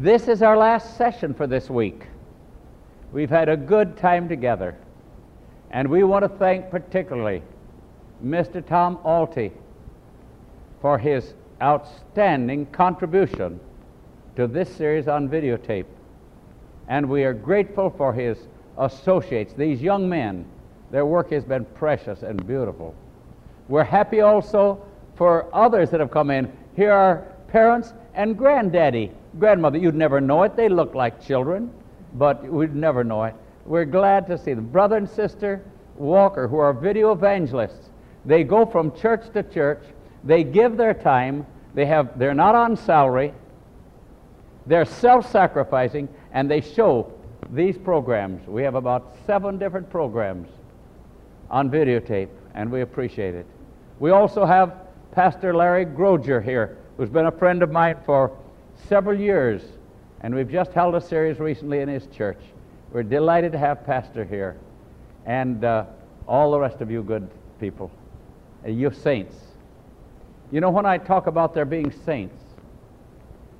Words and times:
This 0.00 0.28
is 0.28 0.40
our 0.40 0.56
last 0.56 0.96
session 0.96 1.34
for 1.34 1.46
this 1.46 1.68
week. 1.68 2.06
We've 3.12 3.28
had 3.28 3.50
a 3.50 3.56
good 3.58 3.98
time 3.98 4.30
together. 4.30 4.74
And 5.70 5.88
we 5.88 6.04
want 6.04 6.22
to 6.22 6.38
thank 6.38 6.70
particularly 6.70 7.42
Mr. 8.24 8.66
Tom 8.66 8.96
Alty 9.04 9.52
for 10.80 10.96
his 10.96 11.34
outstanding 11.60 12.64
contribution 12.72 13.60
to 14.36 14.46
this 14.46 14.74
series 14.74 15.06
on 15.06 15.28
videotape. 15.28 15.84
And 16.88 17.06
we 17.06 17.24
are 17.24 17.34
grateful 17.34 17.90
for 17.90 18.14
his 18.14 18.38
associates, 18.78 19.52
these 19.52 19.82
young 19.82 20.08
men. 20.08 20.46
Their 20.90 21.04
work 21.04 21.30
has 21.30 21.44
been 21.44 21.66
precious 21.66 22.22
and 22.22 22.46
beautiful. 22.46 22.94
We're 23.68 23.84
happy 23.84 24.22
also 24.22 24.82
for 25.16 25.54
others 25.54 25.90
that 25.90 26.00
have 26.00 26.10
come 26.10 26.30
in. 26.30 26.50
Here 26.74 26.90
are 26.90 27.26
parents 27.48 27.92
and 28.20 28.36
granddaddy, 28.36 29.10
grandmother. 29.38 29.78
You'd 29.78 29.94
never 29.94 30.20
know 30.20 30.42
it. 30.42 30.54
They 30.54 30.68
look 30.68 30.94
like 30.94 31.24
children, 31.26 31.72
but 32.12 32.44
we'd 32.44 32.74
never 32.74 33.02
know 33.02 33.24
it. 33.24 33.34
We're 33.64 33.86
glad 33.86 34.26
to 34.26 34.36
see 34.36 34.52
them. 34.52 34.66
Brother 34.66 34.98
and 34.98 35.08
sister 35.08 35.64
Walker, 35.96 36.46
who 36.46 36.58
are 36.58 36.74
video 36.74 37.12
evangelists. 37.12 37.88
They 38.26 38.44
go 38.44 38.66
from 38.66 38.94
church 38.94 39.32
to 39.32 39.42
church. 39.42 39.82
They 40.22 40.44
give 40.44 40.76
their 40.76 40.92
time. 40.92 41.46
They 41.72 41.86
have, 41.86 42.18
they're 42.18 42.34
not 42.34 42.54
on 42.54 42.76
salary. 42.76 43.32
They're 44.66 44.84
self 44.84 45.30
sacrificing, 45.30 46.06
and 46.32 46.50
they 46.50 46.60
show 46.60 47.10
these 47.50 47.78
programs. 47.78 48.46
We 48.46 48.62
have 48.64 48.74
about 48.74 49.16
seven 49.26 49.56
different 49.56 49.88
programs 49.88 50.50
on 51.50 51.70
videotape, 51.70 52.28
and 52.54 52.70
we 52.70 52.82
appreciate 52.82 53.34
it. 53.34 53.46
We 53.98 54.10
also 54.10 54.44
have 54.44 54.74
Pastor 55.12 55.54
Larry 55.54 55.86
Groger 55.86 56.44
here, 56.44 56.76
who's 57.00 57.08
been 57.08 57.24
a 57.24 57.32
friend 57.32 57.62
of 57.62 57.72
mine 57.72 57.96
for 58.04 58.30
several 58.86 59.18
years, 59.18 59.62
and 60.20 60.34
we've 60.34 60.50
just 60.50 60.70
held 60.72 60.94
a 60.94 61.00
series 61.00 61.38
recently 61.38 61.80
in 61.80 61.88
his 61.88 62.06
church. 62.08 62.36
We're 62.92 63.04
delighted 63.04 63.52
to 63.52 63.58
have 63.58 63.86
Pastor 63.86 64.22
here, 64.22 64.58
and 65.24 65.64
uh, 65.64 65.86
all 66.28 66.50
the 66.50 66.60
rest 66.60 66.82
of 66.82 66.90
you 66.90 67.02
good 67.02 67.30
people, 67.58 67.90
uh, 68.66 68.68
you 68.68 68.90
saints. 68.90 69.34
You 70.52 70.60
know, 70.60 70.68
when 70.68 70.84
I 70.84 70.98
talk 70.98 71.26
about 71.26 71.54
there 71.54 71.64
being 71.64 71.90
saints, 71.90 72.36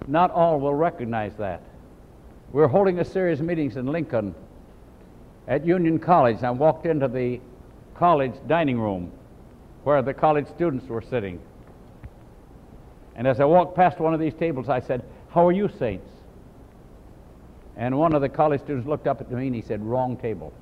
not 0.07 0.31
all 0.33 0.61
will 0.61 0.75
recognize 0.75 1.33
that. 1.37 1.63
We're 2.53 2.69
holding 2.69 2.99
a 2.99 3.07
series 3.07 3.41
of 3.41 3.47
meetings 3.47 3.79
in 3.79 3.87
Lincoln 3.87 4.35
at 5.49 5.65
Union 5.65 5.99
College. 5.99 6.43
I 6.43 6.51
walked 6.51 6.85
into 6.85 7.09
the 7.09 7.41
college 7.95 8.35
dining 8.47 8.79
room 8.79 9.11
where 9.85 10.03
the 10.03 10.13
college 10.13 10.47
students 10.49 10.87
were 10.89 11.01
sitting. 11.01 11.41
And 13.17 13.27
as 13.27 13.41
I 13.41 13.45
walked 13.45 13.77
past 13.77 13.99
one 13.99 14.15
of 14.15 14.21
these 14.21 14.35
tables, 14.35 14.69
I 14.69 14.81
said, 14.81 15.03
How 15.31 15.47
are 15.47 15.53
you, 15.53 15.69
saints? 15.69 16.09
And 17.77 17.99
one 17.99 18.15
of 18.15 18.21
the 18.21 18.29
college 18.29 18.61
students 18.61 18.87
looked 18.87 19.07
up 19.07 19.21
at 19.21 19.31
me 19.31 19.47
and 19.47 19.55
he 19.55 19.63
said, 19.63 19.83
Wrong 19.85 20.17
table. 20.17 20.53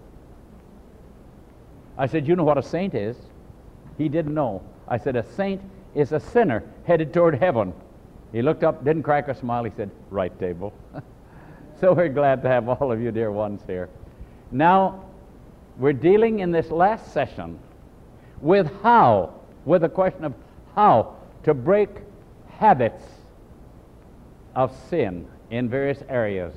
I 1.96 2.06
said, 2.06 2.26
You 2.26 2.36
know 2.36 2.44
what 2.44 2.58
a 2.58 2.62
saint 2.62 2.94
is? 2.94 3.16
He 3.96 4.08
didn't 4.08 4.34
know. 4.34 4.62
I 4.86 4.98
said, 4.98 5.16
A 5.16 5.24
saint 5.34 5.60
is 5.94 6.12
a 6.12 6.20
sinner 6.20 6.62
headed 6.84 7.12
toward 7.12 7.34
heaven. 7.34 7.74
He 8.32 8.42
looked 8.42 8.62
up, 8.62 8.84
didn't 8.84 9.02
crack 9.02 9.28
a 9.28 9.34
smile. 9.34 9.64
He 9.64 9.72
said, 9.76 9.90
Right 10.10 10.36
table. 10.38 10.72
so 11.80 11.92
we're 11.92 12.08
glad 12.08 12.42
to 12.42 12.48
have 12.48 12.68
all 12.68 12.92
of 12.92 13.02
you, 13.02 13.10
dear 13.10 13.32
ones, 13.32 13.62
here. 13.66 13.88
Now, 14.50 15.04
we're 15.76 15.92
dealing 15.92 16.40
in 16.40 16.50
this 16.50 16.70
last 16.70 17.12
session 17.12 17.58
with 18.40 18.70
how, 18.82 19.34
with 19.64 19.82
the 19.82 19.88
question 19.88 20.24
of 20.24 20.34
how 20.74 21.16
to 21.44 21.54
break 21.54 21.90
habits 22.58 23.04
of 24.54 24.76
sin 24.90 25.26
in 25.50 25.68
various 25.68 26.02
areas. 26.08 26.54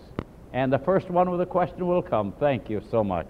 And 0.52 0.74
the 0.74 0.80
first 0.80 1.10
one 1.10 1.30
with 1.30 1.40
a 1.42 1.46
question 1.46 1.88
will 1.88 2.02
come. 2.02 2.34
Thank 2.40 2.70
you 2.70 2.82
so 2.90 3.04
much. 3.04 3.28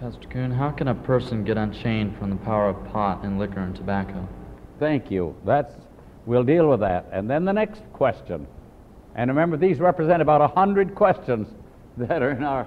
Pastor 0.00 0.28
Coon, 0.28 0.50
how 0.50 0.70
can 0.70 0.88
a 0.88 0.94
person 0.94 1.44
get 1.44 1.56
unchained 1.56 2.16
from 2.18 2.30
the 2.30 2.36
power 2.36 2.68
of 2.68 2.92
pot 2.92 3.24
and 3.24 3.38
liquor 3.38 3.60
and 3.60 3.74
tobacco? 3.74 4.28
Thank 4.78 5.10
you. 5.10 5.34
That's 5.44 5.74
we'll 6.26 6.44
deal 6.44 6.68
with 6.68 6.80
that. 6.80 7.06
And 7.12 7.30
then 7.30 7.44
the 7.44 7.52
next 7.52 7.82
question. 7.92 8.46
And 9.14 9.30
remember 9.30 9.56
these 9.56 9.80
represent 9.80 10.22
about 10.22 10.40
a 10.40 10.48
hundred 10.48 10.94
questions 10.94 11.48
that 11.96 12.22
are 12.22 12.32
in 12.32 12.44
our 12.44 12.66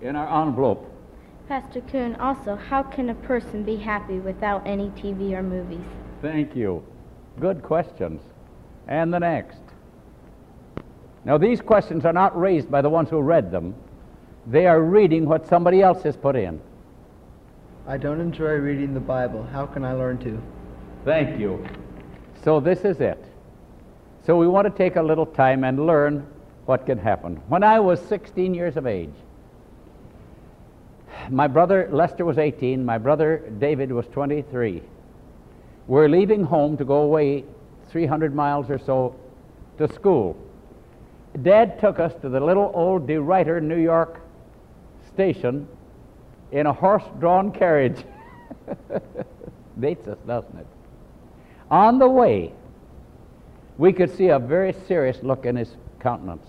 in 0.00 0.14
our 0.14 0.46
envelope. 0.46 0.90
Pastor 1.48 1.80
Coon, 1.80 2.14
also, 2.16 2.56
how 2.56 2.82
can 2.82 3.08
a 3.08 3.14
person 3.14 3.64
be 3.64 3.76
happy 3.76 4.18
without 4.18 4.66
any 4.66 4.90
TV 4.90 5.32
or 5.32 5.42
movies? 5.42 5.84
Thank 6.20 6.54
you. 6.54 6.84
Good 7.40 7.62
questions. 7.62 8.20
And 8.86 9.10
the 9.14 9.18
next. 9.18 9.62
Now, 11.24 11.38
these 11.38 11.62
questions 11.62 12.04
are 12.04 12.12
not 12.12 12.38
raised 12.38 12.70
by 12.70 12.82
the 12.82 12.90
ones 12.90 13.08
who 13.08 13.20
read 13.20 13.50
them, 13.50 13.74
they 14.46 14.66
are 14.66 14.82
reading 14.82 15.24
what 15.24 15.46
somebody 15.46 15.80
else 15.80 16.02
has 16.02 16.16
put 16.16 16.36
in. 16.36 16.60
I 17.86 17.96
don't 17.96 18.20
enjoy 18.20 18.52
reading 18.52 18.92
the 18.92 19.00
Bible. 19.00 19.42
How 19.42 19.64
can 19.64 19.84
I 19.84 19.94
learn 19.94 20.18
to? 20.18 20.42
Thank 21.06 21.40
you. 21.40 21.66
So, 22.44 22.60
this 22.60 22.80
is 22.80 23.00
it. 23.00 23.24
So, 24.26 24.36
we 24.36 24.46
want 24.46 24.66
to 24.66 24.76
take 24.76 24.96
a 24.96 25.02
little 25.02 25.26
time 25.26 25.64
and 25.64 25.86
learn 25.86 26.26
what 26.66 26.84
can 26.84 26.98
happen. 26.98 27.36
When 27.48 27.62
I 27.62 27.80
was 27.80 28.00
16 28.02 28.52
years 28.52 28.76
of 28.76 28.86
age, 28.86 29.14
my 31.30 31.46
brother 31.46 31.88
Lester 31.92 32.24
was 32.24 32.38
18, 32.38 32.84
my 32.84 32.98
brother 32.98 33.50
David 33.58 33.92
was 33.92 34.06
23. 34.08 34.82
We're 35.86 36.08
leaving 36.08 36.44
home 36.44 36.76
to 36.76 36.84
go 36.84 37.02
away 37.02 37.44
300 37.90 38.34
miles 38.34 38.70
or 38.70 38.78
so 38.78 39.16
to 39.78 39.92
school. 39.92 40.36
Dad 41.42 41.78
took 41.78 41.98
us 41.98 42.12
to 42.22 42.28
the 42.28 42.40
little 42.40 42.70
old 42.74 43.06
De 43.06 43.14
Ruyter, 43.14 43.62
New 43.62 43.78
York 43.78 44.20
station 45.12 45.68
in 46.52 46.66
a 46.66 46.72
horse 46.72 47.04
drawn 47.18 47.52
carriage. 47.52 48.04
Dates 49.80 50.08
us, 50.08 50.18
doesn't 50.26 50.58
it? 50.58 50.66
On 51.70 51.98
the 51.98 52.08
way, 52.08 52.52
we 53.76 53.92
could 53.92 54.14
see 54.16 54.28
a 54.28 54.38
very 54.38 54.74
serious 54.86 55.18
look 55.22 55.46
in 55.46 55.56
his 55.56 55.76
countenance. 56.00 56.48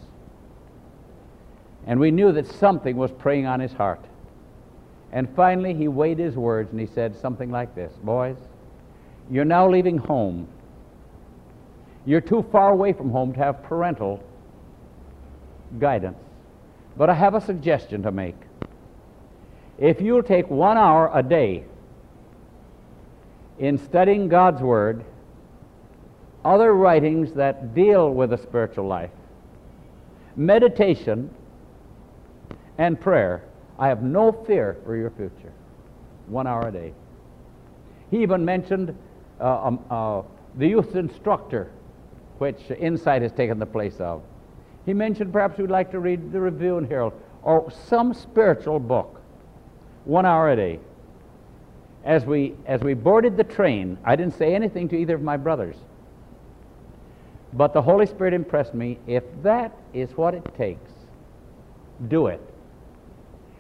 And 1.86 2.00
we 2.00 2.12
knew 2.12 2.32
that 2.32 2.48
something 2.48 2.96
was 2.96 3.12
preying 3.12 3.46
on 3.46 3.60
his 3.60 3.74
heart. 3.74 4.04
And 5.12 5.28
finally, 5.36 5.74
he 5.74 5.88
weighed 5.88 6.20
his 6.20 6.36
words 6.36 6.72
and 6.72 6.80
he 6.80 6.86
said 6.86 7.16
something 7.16 7.50
like 7.52 7.74
this 7.76 7.94
Boys, 8.04 8.38
you're 9.30 9.46
now 9.46 9.70
leaving 9.70 9.98
home. 9.98 10.48
You're 12.06 12.22
too 12.22 12.46
far 12.52 12.72
away 12.72 12.94
from 12.94 13.12
home 13.12 13.34
to 13.34 13.40
have 13.40 13.64
parental 13.64 14.24
guidance. 15.80 16.18
But 16.98 17.10
I 17.10 17.14
have 17.14 17.36
a 17.36 17.42
suggestion 17.42 18.04
to 18.04 18.12
make. 18.12 18.36
If 19.78 20.02
you'll 20.02 20.24
take 20.24 20.50
one 20.50 20.78
hour 20.78 21.10
a 21.14 21.24
day 21.24 21.64
in 23.60 23.78
studying 23.78 24.28
God's 24.28 24.62
Word, 24.62 25.04
other 26.44 26.74
writings 26.74 27.34
that 27.34 27.74
deal 27.76 28.14
with 28.14 28.32
the 28.32 28.38
spiritual 28.38 28.88
life, 28.88 29.12
meditation, 30.36 31.30
and 32.78 33.00
prayer, 33.00 33.44
I 33.80 33.88
have 33.88 34.04
no 34.04 34.32
fear 34.32 34.78
for 34.84 34.96
your 34.98 35.10
future. 35.12 35.54
One 36.28 36.46
hour 36.46 36.68
a 36.68 36.72
day. 36.72 36.94
He 38.12 38.22
even 38.22 38.44
mentioned 38.44 38.96
uh, 39.40 39.64
um, 39.64 39.80
uh, 39.90 40.22
the 40.58 40.68
youth 40.68 40.96
instructor, 40.96 41.72
which 42.40 42.60
Insight 42.78 43.22
has 43.22 43.32
taken 43.32 43.58
the 43.58 43.66
place 43.66 44.00
of. 44.00 44.22
He 44.86 44.94
mentioned 44.94 45.32
perhaps 45.32 45.58
you'd 45.58 45.70
like 45.70 45.92
to 45.92 46.00
read 46.00 46.32
the 46.32 46.42
Review 46.42 46.78
and 46.78 46.88
Herald 46.88 47.14
or 47.42 47.72
some 47.72 48.14
spiritual 48.14 48.80
book, 48.80 49.22
one 50.04 50.26
hour 50.26 50.52
a 50.52 50.56
day. 50.56 50.80
As 52.04 52.26
we, 52.26 52.56
as 52.66 52.82
we 52.82 52.94
boarded 52.94 53.38
the 53.38 53.44
train, 53.44 53.98
I 54.04 54.16
didn't 54.16 54.38
say 54.38 54.56
anything 54.56 54.90
to 54.90 54.98
either 54.98 55.16
of 55.16 55.22
my 55.22 55.38
brothers. 55.38 55.76
But 57.54 57.74
the 57.74 57.82
Holy 57.82 58.06
Spirit 58.06 58.34
impressed 58.34 58.74
me 58.74 59.00
if 59.08 59.24
that 59.44 59.76
is 59.94 60.10
what 60.12 60.34
it 60.34 60.44
takes, 60.56 60.92
do 62.08 62.28
it. 62.28 62.42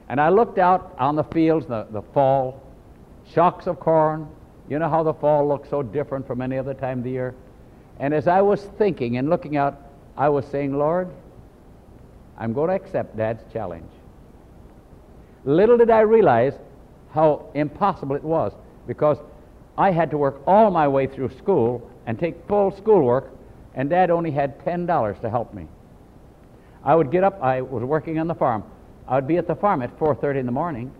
And 0.09 0.19
I 0.19 0.29
looked 0.29 0.57
out 0.57 0.95
on 0.97 1.15
the 1.15 1.23
fields, 1.23 1.67
the, 1.67 1.87
the 1.91 2.01
fall, 2.01 2.61
shocks 3.31 3.67
of 3.67 3.79
corn. 3.79 4.27
You 4.67 4.79
know 4.79 4.89
how 4.89 5.03
the 5.03 5.13
fall 5.13 5.47
looks 5.47 5.69
so 5.69 5.83
different 5.83 6.25
from 6.25 6.41
any 6.41 6.57
other 6.57 6.73
time 6.73 6.99
of 6.99 7.03
the 7.03 7.11
year? 7.11 7.35
And 7.99 8.13
as 8.13 8.27
I 8.27 8.41
was 8.41 8.63
thinking 8.77 9.17
and 9.17 9.29
looking 9.29 9.55
out, 9.55 9.79
I 10.17 10.29
was 10.29 10.45
saying, 10.45 10.77
Lord, 10.77 11.09
I'm 12.37 12.53
going 12.53 12.69
to 12.69 12.75
accept 12.75 13.17
Dad's 13.17 13.43
challenge. 13.53 13.89
Little 15.45 15.77
did 15.77 15.89
I 15.89 16.01
realize 16.01 16.53
how 17.11 17.49
impossible 17.53 18.15
it 18.15 18.23
was 18.23 18.53
because 18.87 19.17
I 19.77 19.91
had 19.91 20.11
to 20.11 20.17
work 20.17 20.41
all 20.47 20.71
my 20.71 20.87
way 20.87 21.07
through 21.07 21.29
school 21.37 21.89
and 22.05 22.17
take 22.17 22.35
full 22.47 22.71
schoolwork, 22.75 23.31
and 23.75 23.89
Dad 23.89 24.09
only 24.09 24.31
had 24.31 24.63
$10 24.65 25.21
to 25.21 25.29
help 25.29 25.53
me. 25.53 25.67
I 26.83 26.95
would 26.95 27.11
get 27.11 27.23
up, 27.23 27.41
I 27.41 27.61
was 27.61 27.83
working 27.83 28.19
on 28.19 28.27
the 28.27 28.35
farm. 28.35 28.63
I 29.09 29.15
would 29.15 29.27
be 29.27 29.37
at 29.37 29.47
the 29.47 29.55
farm 29.55 29.81
at 29.81 29.97
4:30 29.97 30.39
in 30.39 30.45
the 30.45 30.51
morning. 30.51 30.91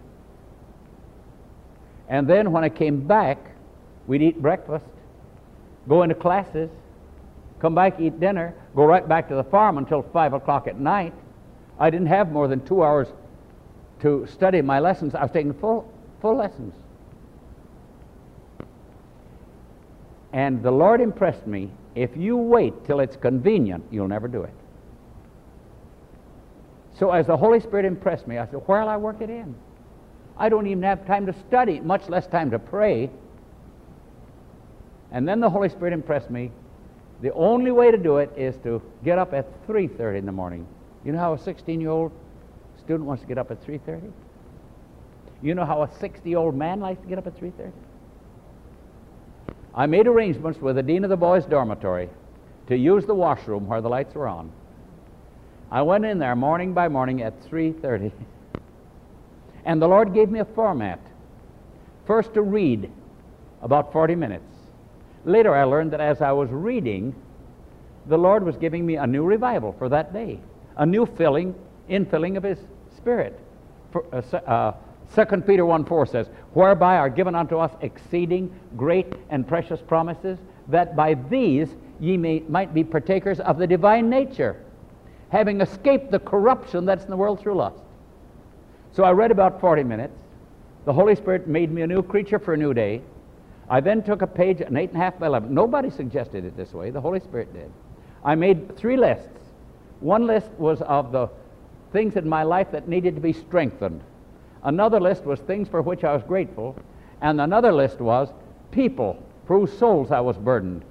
And 2.09 2.27
then 2.27 2.51
when 2.51 2.63
I 2.63 2.69
came 2.69 3.05
back, 3.05 3.37
we'd 4.07 4.23
eat 4.23 4.41
breakfast, 4.41 4.85
go 5.87 6.01
into 6.01 6.15
classes, 6.15 6.71
come 7.59 7.75
back, 7.75 7.99
eat 7.99 8.19
dinner, 8.19 8.55
go 8.75 8.83
right 8.83 9.07
back 9.07 9.29
to 9.29 9.35
the 9.35 9.43
farm 9.43 9.77
until 9.77 10.01
5 10.01 10.33
o'clock 10.33 10.67
at 10.67 10.79
night. 10.79 11.13
I 11.79 11.91
didn't 11.91 12.07
have 12.07 12.31
more 12.31 12.47
than 12.47 12.65
two 12.65 12.83
hours 12.83 13.07
to 14.01 14.25
study 14.25 14.61
my 14.63 14.79
lessons. 14.79 15.13
I 15.13 15.21
was 15.21 15.31
taking 15.31 15.53
full, 15.53 15.87
full 16.19 16.35
lessons. 16.35 16.73
And 20.33 20.63
the 20.63 20.71
Lord 20.71 20.99
impressed 20.99 21.45
me 21.45 21.69
if 21.93 22.17
you 22.17 22.37
wait 22.37 22.85
till 22.85 22.99
it's 22.99 23.15
convenient, 23.15 23.83
you'll 23.91 24.07
never 24.07 24.27
do 24.27 24.41
it. 24.41 24.53
So 26.99 27.11
as 27.11 27.27
the 27.27 27.37
Holy 27.37 27.61
Spirit 27.61 27.85
impressed 27.85 28.27
me, 28.27 28.37
I 28.37 28.45
said, 28.45 28.61
Where'll 28.65 28.89
I 28.89 28.97
work 28.97 29.21
it 29.21 29.29
in? 29.29 29.55
I 30.37 30.49
don't 30.49 30.67
even 30.67 30.83
have 30.83 31.07
time 31.07 31.25
to 31.27 31.33
study, 31.47 31.79
much 31.79 32.09
less 32.09 32.27
time 32.27 32.51
to 32.51 32.59
pray. 32.59 33.09
And 35.11 35.27
then 35.27 35.39
the 35.39 35.49
Holy 35.49 35.69
Spirit 35.69 35.93
impressed 35.93 36.29
me. 36.29 36.51
The 37.21 37.33
only 37.33 37.71
way 37.71 37.89
to 37.89 37.97
do 37.97 38.17
it 38.17 38.31
is 38.37 38.55
to 38.63 38.81
get 39.03 39.17
up 39.17 39.33
at 39.33 39.45
3:30 39.65 40.19
in 40.19 40.25
the 40.25 40.31
morning. 40.31 40.67
You 41.05 41.13
know 41.13 41.19
how 41.19 41.33
a 41.33 41.37
16-year-old 41.37 42.11
student 42.83 43.05
wants 43.05 43.21
to 43.21 43.27
get 43.27 43.37
up 43.37 43.49
at 43.49 43.61
3:30? 43.65 44.11
You 45.41 45.55
know 45.55 45.65
how 45.65 45.83
a 45.83 45.87
60-year-old 45.87 46.55
man 46.55 46.81
likes 46.81 47.01
to 47.01 47.07
get 47.07 47.17
up 47.17 47.27
at 47.27 47.35
3:30? 47.39 47.71
I 49.73 49.85
made 49.85 50.07
arrangements 50.07 50.59
with 50.59 50.75
the 50.75 50.83
dean 50.83 51.03
of 51.05 51.09
the 51.09 51.17
boys' 51.17 51.45
dormitory 51.45 52.09
to 52.67 52.77
use 52.77 53.05
the 53.05 53.15
washroom 53.15 53.67
where 53.67 53.81
the 53.81 53.89
lights 53.89 54.13
were 54.15 54.27
on. 54.27 54.51
I 55.71 55.81
went 55.83 56.05
in 56.05 56.17
there 56.17 56.35
morning 56.35 56.73
by 56.73 56.87
morning 56.87 57.21
at 57.21 57.39
3:30. 57.43 58.11
And 59.65 59.81
the 59.81 59.87
Lord 59.87 60.13
gave 60.13 60.29
me 60.29 60.39
a 60.39 60.45
format. 60.45 60.99
First 62.05 62.33
to 62.33 62.41
read 62.41 62.89
about 63.61 63.93
40 63.93 64.15
minutes. 64.15 64.43
Later 65.25 65.53
I 65.53 65.65
learned 65.65 65.91
that 65.91 66.01
as 66.01 66.21
I 66.21 66.31
was 66.31 66.49
reading, 66.49 67.13
the 68.07 68.17
Lord 68.17 68.43
was 68.43 68.57
giving 68.57 68.85
me 68.85 68.95
a 68.95 69.05
new 69.05 69.23
revival 69.23 69.73
for 69.73 69.89
that 69.89 70.11
day, 70.11 70.39
a 70.77 70.85
new 70.85 71.05
filling, 71.05 71.53
infilling 71.87 72.35
of 72.35 72.43
his 72.43 72.57
spirit. 72.95 73.39
For, 73.91 74.05
uh, 74.11 74.37
uh, 74.37 74.73
2 75.13 75.41
Peter 75.41 75.65
1 75.65 75.85
4 75.85 76.05
says, 76.05 76.29
Whereby 76.53 76.97
are 76.97 77.09
given 77.09 77.35
unto 77.35 77.57
us 77.57 77.71
exceeding 77.81 78.51
great 78.75 79.13
and 79.29 79.47
precious 79.47 79.81
promises, 79.81 80.39
that 80.67 80.95
by 80.95 81.15
these 81.29 81.75
ye 81.99 82.17
may, 82.17 82.39
might 82.47 82.73
be 82.73 82.83
partakers 82.83 83.39
of 83.39 83.57
the 83.57 83.67
divine 83.67 84.09
nature, 84.09 84.55
having 85.29 85.61
escaped 85.61 86.11
the 86.11 86.19
corruption 86.19 86.85
that's 86.85 87.03
in 87.03 87.09
the 87.09 87.17
world 87.17 87.39
through 87.39 87.55
lust. 87.55 87.81
So 88.91 89.03
I 89.03 89.11
read 89.11 89.31
about 89.31 89.61
40 89.61 89.83
minutes. 89.83 90.19
The 90.85 90.93
Holy 90.93 91.15
Spirit 91.15 91.47
made 91.47 91.71
me 91.71 91.83
a 91.83 91.87
new 91.87 92.01
creature 92.01 92.39
for 92.39 92.53
a 92.53 92.57
new 92.57 92.73
day. 92.73 93.01
I 93.69 93.79
then 93.79 94.01
took 94.01 94.23
a 94.23 94.27
page, 94.27 94.61
an 94.61 94.75
eight 94.75 94.89
and 94.89 94.99
a 94.99 95.03
half 95.03 95.19
by 95.19 95.27
11. 95.27 95.53
Nobody 95.53 95.91
suggested 95.91 96.43
it 96.43 96.57
this 96.57 96.73
way, 96.73 96.89
the 96.89 97.01
Holy 97.01 97.19
Spirit 97.19 97.53
did. 97.53 97.71
I 98.23 98.35
made 98.35 98.75
three 98.75 98.97
lists. 98.97 99.27
One 99.99 100.25
list 100.25 100.49
was 100.57 100.81
of 100.81 101.11
the 101.11 101.29
things 101.93 102.15
in 102.15 102.27
my 102.27 102.43
life 102.43 102.71
that 102.71 102.87
needed 102.87 103.15
to 103.15 103.21
be 103.21 103.33
strengthened. 103.33 104.01
Another 104.63 104.99
list 104.99 105.23
was 105.23 105.39
things 105.41 105.67
for 105.67 105.81
which 105.81 106.03
I 106.03 106.13
was 106.13 106.23
grateful. 106.23 106.75
And 107.21 107.39
another 107.41 107.71
list 107.71 107.99
was 107.99 108.29
people 108.71 109.21
for 109.45 109.59
whose 109.59 109.77
souls 109.77 110.11
I 110.11 110.19
was 110.19 110.37
burdened. 110.37 110.83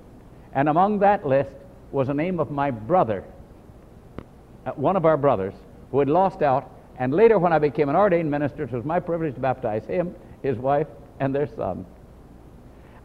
And 0.52 0.69
among 0.69 1.00
that 1.00 1.26
list 1.26 1.50
was 1.90 2.08
the 2.08 2.14
name 2.14 2.40
of 2.40 2.50
my 2.50 2.70
brother, 2.70 3.25
Uh, 4.69 4.73
one 4.73 4.97
of 4.97 5.06
our 5.06 5.17
brothers, 5.17 5.55
who 5.91 5.99
had 5.99 6.11
lost 6.11 6.43
out. 6.43 6.70
And 6.99 7.15
later, 7.15 7.38
when 7.38 7.55
I 7.55 7.59
became 7.59 7.88
an 7.88 7.97
ordained 7.97 8.31
minister, 8.31 8.65
it 8.65 8.73
was 8.73 8.85
my 8.85 9.00
privilege 9.00 9.35
to 9.35 9.41
baptize 9.41 9.87
him, 9.87 10.15
his 10.43 10.59
wife, 10.59 10.87
and 11.20 11.35
their 11.35 11.47
son. 11.47 11.87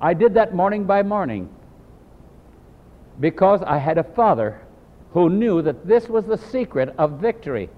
I 0.01 0.13
did 0.13 0.33
that 0.33 0.53
morning 0.53 0.83
by 0.83 1.03
morning 1.03 1.49
because 3.21 3.61
I 3.61 3.77
had 3.77 3.97
a 3.97 4.03
father 4.03 4.59
who 5.13 5.29
knew 5.29 5.61
that 5.61 5.87
this 5.87 6.09
was 6.09 6.25
the 6.25 6.37
secret 6.37 6.93
of 6.97 7.21
victory. 7.21 7.69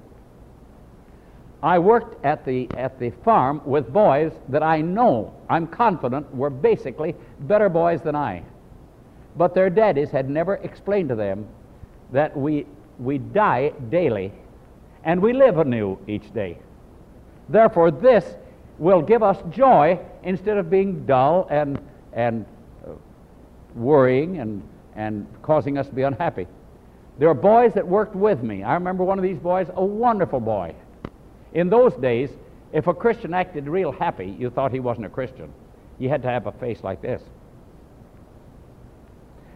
I 1.62 1.78
worked 1.78 2.24
at 2.26 2.44
the, 2.44 2.68
at 2.76 2.98
the 2.98 3.12
farm 3.24 3.62
with 3.66 3.94
boys 3.94 4.32
that 4.50 4.64
I 4.64 4.82
know, 4.82 5.36
I'm 5.48 5.68
confident, 5.68 6.34
were 6.34 6.50
basically 6.50 7.14
better 7.42 7.70
boys 7.70 8.02
than 8.02 8.16
I. 8.16 8.44
But 9.36 9.54
their 9.54 9.70
daddies 9.70 10.10
had 10.10 10.28
never 10.28 10.56
explained 10.56 11.10
to 11.10 11.16
them 11.16 11.48
that 12.12 12.36
we, 12.36 12.66
we 13.00 13.18
die 13.18 13.74
daily 13.90 14.32
and 15.04 15.22
we 15.22 15.34
live 15.34 15.58
anew 15.58 15.98
each 16.08 16.34
day. 16.34 16.58
Therefore, 17.48 17.92
this 17.92 18.26
will 18.78 19.02
give 19.02 19.24
us 19.24 19.38
joy 19.52 20.00
instead 20.24 20.58
of 20.58 20.70
being 20.70 21.06
dull 21.06 21.48
and, 21.50 21.80
and 22.14 22.46
uh, 22.86 22.92
worrying 23.76 24.40
and, 24.40 24.64
and 24.96 25.28
causing 25.42 25.78
us 25.78 25.88
to 25.88 25.94
be 25.94 26.02
unhappy. 26.02 26.48
There 27.20 27.30
are 27.30 27.36
boys 27.36 27.74
that 27.76 27.88
worked 27.88 28.16
with 28.16 28.44
me. 28.44 28.64
I 28.64 28.74
remember 28.74 29.04
one 29.04 29.18
of 29.18 29.24
these 29.24 29.38
boys, 29.38 29.68
a 29.74 29.86
wonderful 29.86 30.40
boy. 30.40 30.76
In 31.54 31.70
those 31.70 31.94
days, 31.96 32.30
if 32.74 32.88
a 32.88 32.94
Christian 32.94 33.34
acted 33.34 33.68
real 33.68 33.92
happy, 33.92 34.36
you 34.38 34.50
thought 34.50 34.72
he 34.72 34.82
wasn't 34.82 35.06
a 35.06 35.10
Christian. 35.10 35.54
You 35.98 36.10
had 36.10 36.22
to 36.24 36.28
have 36.28 36.48
a 36.48 36.52
face 36.52 36.84
like 36.84 37.02
this. 37.02 37.22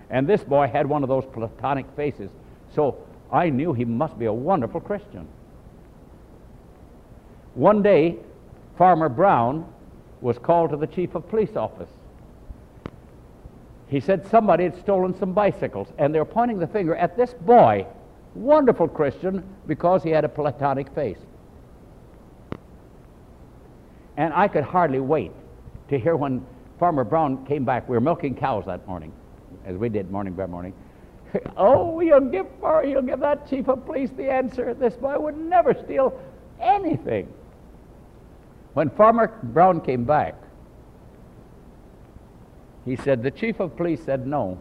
And 0.09 0.27
this 0.27 0.43
boy 0.43 0.67
had 0.67 0.87
one 0.87 1.03
of 1.03 1.09
those 1.09 1.25
platonic 1.25 1.85
faces, 1.95 2.31
so 2.73 2.97
I 3.31 3.49
knew 3.49 3.73
he 3.73 3.85
must 3.85 4.17
be 4.17 4.25
a 4.25 4.33
wonderful 4.33 4.81
Christian. 4.81 5.27
One 7.53 7.81
day, 7.81 8.17
Farmer 8.77 9.09
Brown 9.09 9.71
was 10.21 10.37
called 10.37 10.71
to 10.71 10.77
the 10.77 10.87
chief 10.87 11.15
of 11.15 11.27
police 11.29 11.55
office. 11.55 11.89
He 13.87 13.99
said 13.99 14.27
somebody 14.27 14.63
had 14.63 14.77
stolen 14.79 15.17
some 15.17 15.33
bicycles, 15.33 15.87
and 15.97 16.13
they 16.13 16.19
were 16.19 16.25
pointing 16.25 16.59
the 16.59 16.67
finger 16.67 16.95
at 16.95 17.17
this 17.17 17.33
boy, 17.33 17.85
wonderful 18.35 18.87
Christian, 18.87 19.43
because 19.67 20.03
he 20.03 20.11
had 20.11 20.25
a 20.25 20.29
platonic 20.29 20.93
face. 20.93 21.17
And 24.17 24.33
I 24.33 24.47
could 24.47 24.63
hardly 24.63 24.99
wait 24.99 25.31
to 25.89 25.97
hear 25.97 26.15
when 26.15 26.45
Farmer 26.77 27.03
Brown 27.03 27.45
came 27.45 27.65
back. 27.65 27.89
We 27.89 27.95
were 27.95 28.01
milking 28.01 28.35
cows 28.35 28.65
that 28.67 28.87
morning, 28.87 29.11
as 29.65 29.75
we 29.75 29.89
did 29.89 30.11
morning 30.11 30.33
by 30.33 30.45
morning. 30.45 30.73
oh, 31.57 31.99
you'll 31.99 32.21
give, 32.21 32.47
or 32.61 32.83
you'll 32.83 33.01
give 33.01 33.19
that 33.19 33.49
chief 33.49 33.67
of 33.67 33.85
police 33.85 34.09
the 34.17 34.31
answer. 34.31 34.73
This 34.73 34.95
boy 34.95 35.19
would 35.19 35.37
never 35.37 35.73
steal 35.73 36.19
anything. 36.59 37.31
When 38.73 38.89
Farmer 38.89 39.39
Brown 39.43 39.81
came 39.81 40.05
back, 40.05 40.35
he 42.85 42.95
said, 42.95 43.23
The 43.23 43.31
chief 43.31 43.59
of 43.59 43.75
police 43.75 44.03
said, 44.03 44.25
No, 44.25 44.59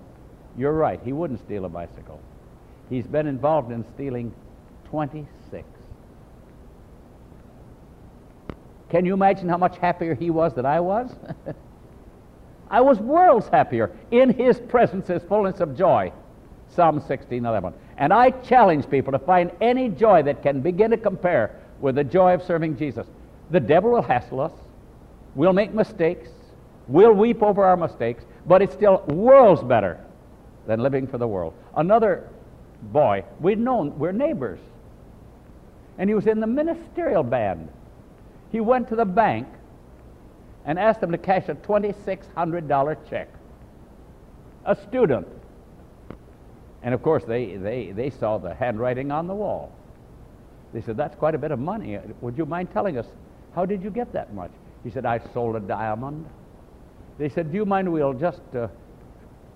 you're 0.56 0.73
right. 0.73 1.00
He 1.05 1.12
wouldn't 1.12 1.41
steal 1.41 1.65
a 1.65 1.69
bicycle. 1.69 2.20
He's 2.91 3.06
been 3.06 3.26
involved 3.26 3.71
in 3.71 3.85
stealing 3.95 4.35
26. 4.90 5.64
Can 8.88 9.04
you 9.04 9.12
imagine 9.12 9.49
how 9.49 9.59
much 9.59 9.76
happier 9.78 10.14
he 10.14 10.31
was 10.31 10.54
than 10.54 10.64
I 10.64 10.81
was? 10.81 11.14
I 12.71 12.81
was 12.81 12.99
worlds 12.99 13.49
happier. 13.49 13.95
In 14.11 14.33
his 14.33 14.59
presence 14.61 15.09
his 15.09 15.23
fullness 15.23 15.61
of 15.61 15.76
joy. 15.76 16.12
Psalm 16.75 17.03
16, 17.07 17.45
11. 17.45 17.73
And 17.97 18.13
I 18.13 18.31
challenge 18.31 18.89
people 18.89 19.13
to 19.13 19.19
find 19.19 19.51
any 19.61 19.89
joy 19.89 20.23
that 20.23 20.43
can 20.43 20.61
begin 20.61 20.91
to 20.91 20.97
compare 20.97 21.57
with 21.81 21.97
the 21.97 22.05
joy 22.05 22.35
of 22.35 22.43
serving 22.43 22.77
Jesus. 22.77 23.07
The 23.51 23.61
devil 23.61 23.91
will 23.91 24.03
hassle 24.03 24.41
us. 24.41 24.53
We'll 25.35 25.53
make 25.53 25.73
mistakes. 25.73 26.29
We'll 26.87 27.13
weep 27.13 27.43
over 27.43 27.65
our 27.65 27.77
mistakes. 27.77 28.25
But 28.47 28.63
it's 28.63 28.75
still 28.75 29.03
worlds 29.09 29.63
better 29.63 29.99
than 30.67 30.81
living 30.81 31.07
for 31.07 31.19
the 31.19 31.27
world. 31.27 31.55
Another 31.77 32.29
boy, 32.83 33.25
we'd 33.41 33.59
known, 33.59 33.99
we're 33.99 34.13
neighbors. 34.13 34.61
And 35.99 36.09
he 36.09 36.15
was 36.15 36.27
in 36.27 36.41
the 36.41 36.47
ministerial 36.47 37.23
band. 37.23 37.69
He 38.53 38.61
went 38.61 38.89
to 38.89 38.97
the 38.97 39.05
bank 39.05 39.49
and 40.65 40.79
asked 40.79 41.01
them 41.01 41.13
to 41.13 41.19
cash 41.19 41.49
a 41.49 41.55
$2,600 41.55 43.11
check. 43.11 43.29
A 44.65 44.77
student. 44.89 45.27
And 46.82 46.94
of 46.94 47.02
course, 47.02 47.25
they, 47.25 47.56
they, 47.56 47.92
they 47.92 48.11
saw 48.11 48.38
the 48.38 48.54
handwriting 48.54 49.11
on 49.11 49.26
the 49.26 49.35
wall. 49.35 49.73
They 50.73 50.80
said, 50.80 50.97
That's 50.97 51.16
quite 51.16 51.35
a 51.35 51.38
bit 51.38 51.50
of 51.50 51.58
money. 51.58 51.99
Would 52.20 52.38
you 52.38 52.47
mind 52.47 52.70
telling 52.73 52.99
us, 52.99 53.06
how 53.54 53.64
did 53.66 53.82
you 53.82 53.90
get 53.90 54.12
that 54.12 54.35
much? 54.35 54.50
He 54.85 54.90
said, 54.90 55.04
I 55.04 55.20
sold 55.32 55.56
a 55.56 55.61
diamond. 55.61 56.26
They 57.18 57.28
said, 57.28 57.50
Do 57.50 57.56
you 57.56 57.66
mind? 57.66 57.92
We'll 57.92 58.12
just 58.12 58.42
uh, 58.54 58.68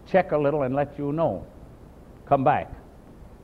check 0.07 0.33
a 0.33 0.39
little 0.39 0.63
and 0.63 0.75
let 0.75 0.99
you 0.99 1.13
know. 1.13 1.47
Come 2.27 2.45
back. 2.45 2.73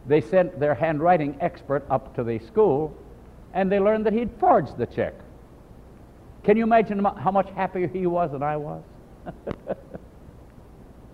They 0.07 0.21
sent 0.21 0.59
their 0.59 0.75
handwriting 0.75 1.37
expert 1.41 1.85
up 1.91 2.15
to 2.17 2.25
the 2.25 2.39
school, 2.41 2.97
and 3.53 3.71
they 3.71 3.79
learned 3.79 4.07
that 4.07 4.13
he'd 4.13 4.31
forged 4.41 4.77
the 4.79 4.87
check. 4.87 5.15
Can 6.45 6.57
you 6.57 6.63
imagine 6.63 7.05
how 7.05 7.31
much 7.31 7.51
happier 7.51 7.87
he 7.87 8.07
was 8.07 8.33
than 8.33 8.43
I 8.43 8.57
was? 8.57 8.83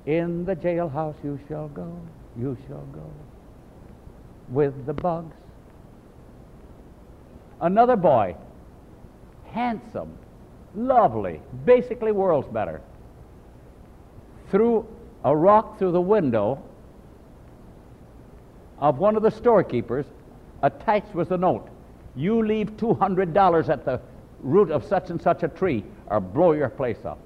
In 0.07 0.45
the 0.45 0.55
jailhouse 0.55 1.17
you 1.25 1.41
shall 1.49 1.69
go, 1.69 1.99
you 2.39 2.57
shall 2.67 2.85
go 2.93 3.11
with 4.49 4.87
the 4.87 4.93
bugs. 4.93 5.35
Another 7.61 7.97
boy, 7.97 8.37
handsome, 9.51 10.17
lovely, 10.75 11.41
basically 11.65 12.13
world's 12.13 12.49
better, 12.49 12.81
threw 14.51 14.87
a 15.25 15.35
rock 15.35 15.79
through 15.79 15.93
the 15.93 16.01
window 16.01 16.63
of 18.79 18.99
one 18.99 19.17
of 19.17 19.23
the 19.23 19.31
storekeepers. 19.31 20.07
Attached 20.63 21.15
was 21.15 21.31
a 21.31 21.37
note. 21.37 21.69
You 22.17 22.45
leave 22.47 22.77
$200 22.77 23.69
at 23.69 23.85
the 23.85 24.01
root 24.43 24.71
of 24.71 24.85
such 24.85 25.11
and 25.11 25.21
such 25.21 25.43
a 25.43 25.49
tree 25.49 25.85
or 26.07 26.21
blow 26.21 26.53
your 26.53 26.69
place 26.69 27.05
up. 27.05 27.19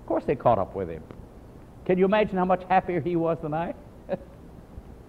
Of 0.00 0.06
course, 0.06 0.24
they 0.24 0.36
caught 0.36 0.58
up 0.58 0.74
with 0.74 0.88
him. 0.88 1.02
Can 1.90 1.98
you 1.98 2.04
imagine 2.04 2.38
how 2.38 2.44
much 2.44 2.62
happier 2.68 3.00
he 3.00 3.16
was 3.16 3.38
than 3.42 3.52
I? 3.52 3.74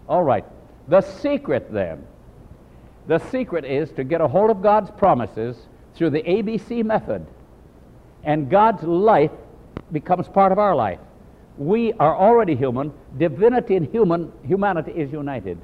All 0.09 0.23
right. 0.23 0.43
The 0.87 1.01
secret 1.01 1.71
then, 1.71 2.03
the 3.05 3.19
secret 3.29 3.65
is 3.65 3.91
to 3.91 4.03
get 4.03 4.19
a 4.19 4.27
hold 4.27 4.49
of 4.49 4.63
God's 4.63 4.89
promises 4.89 5.55
through 5.93 6.09
the 6.09 6.23
ABC 6.23 6.83
method. 6.83 7.23
And 8.23 8.49
God's 8.49 8.81
life 8.81 9.29
becomes 9.91 10.27
part 10.27 10.51
of 10.51 10.57
our 10.57 10.73
life. 10.73 10.97
We 11.55 11.93
are 11.93 12.17
already 12.17 12.55
human. 12.55 12.91
Divinity 13.15 13.75
and 13.75 13.85
human 13.85 14.31
humanity 14.43 14.93
is 14.93 15.11
united. 15.11 15.59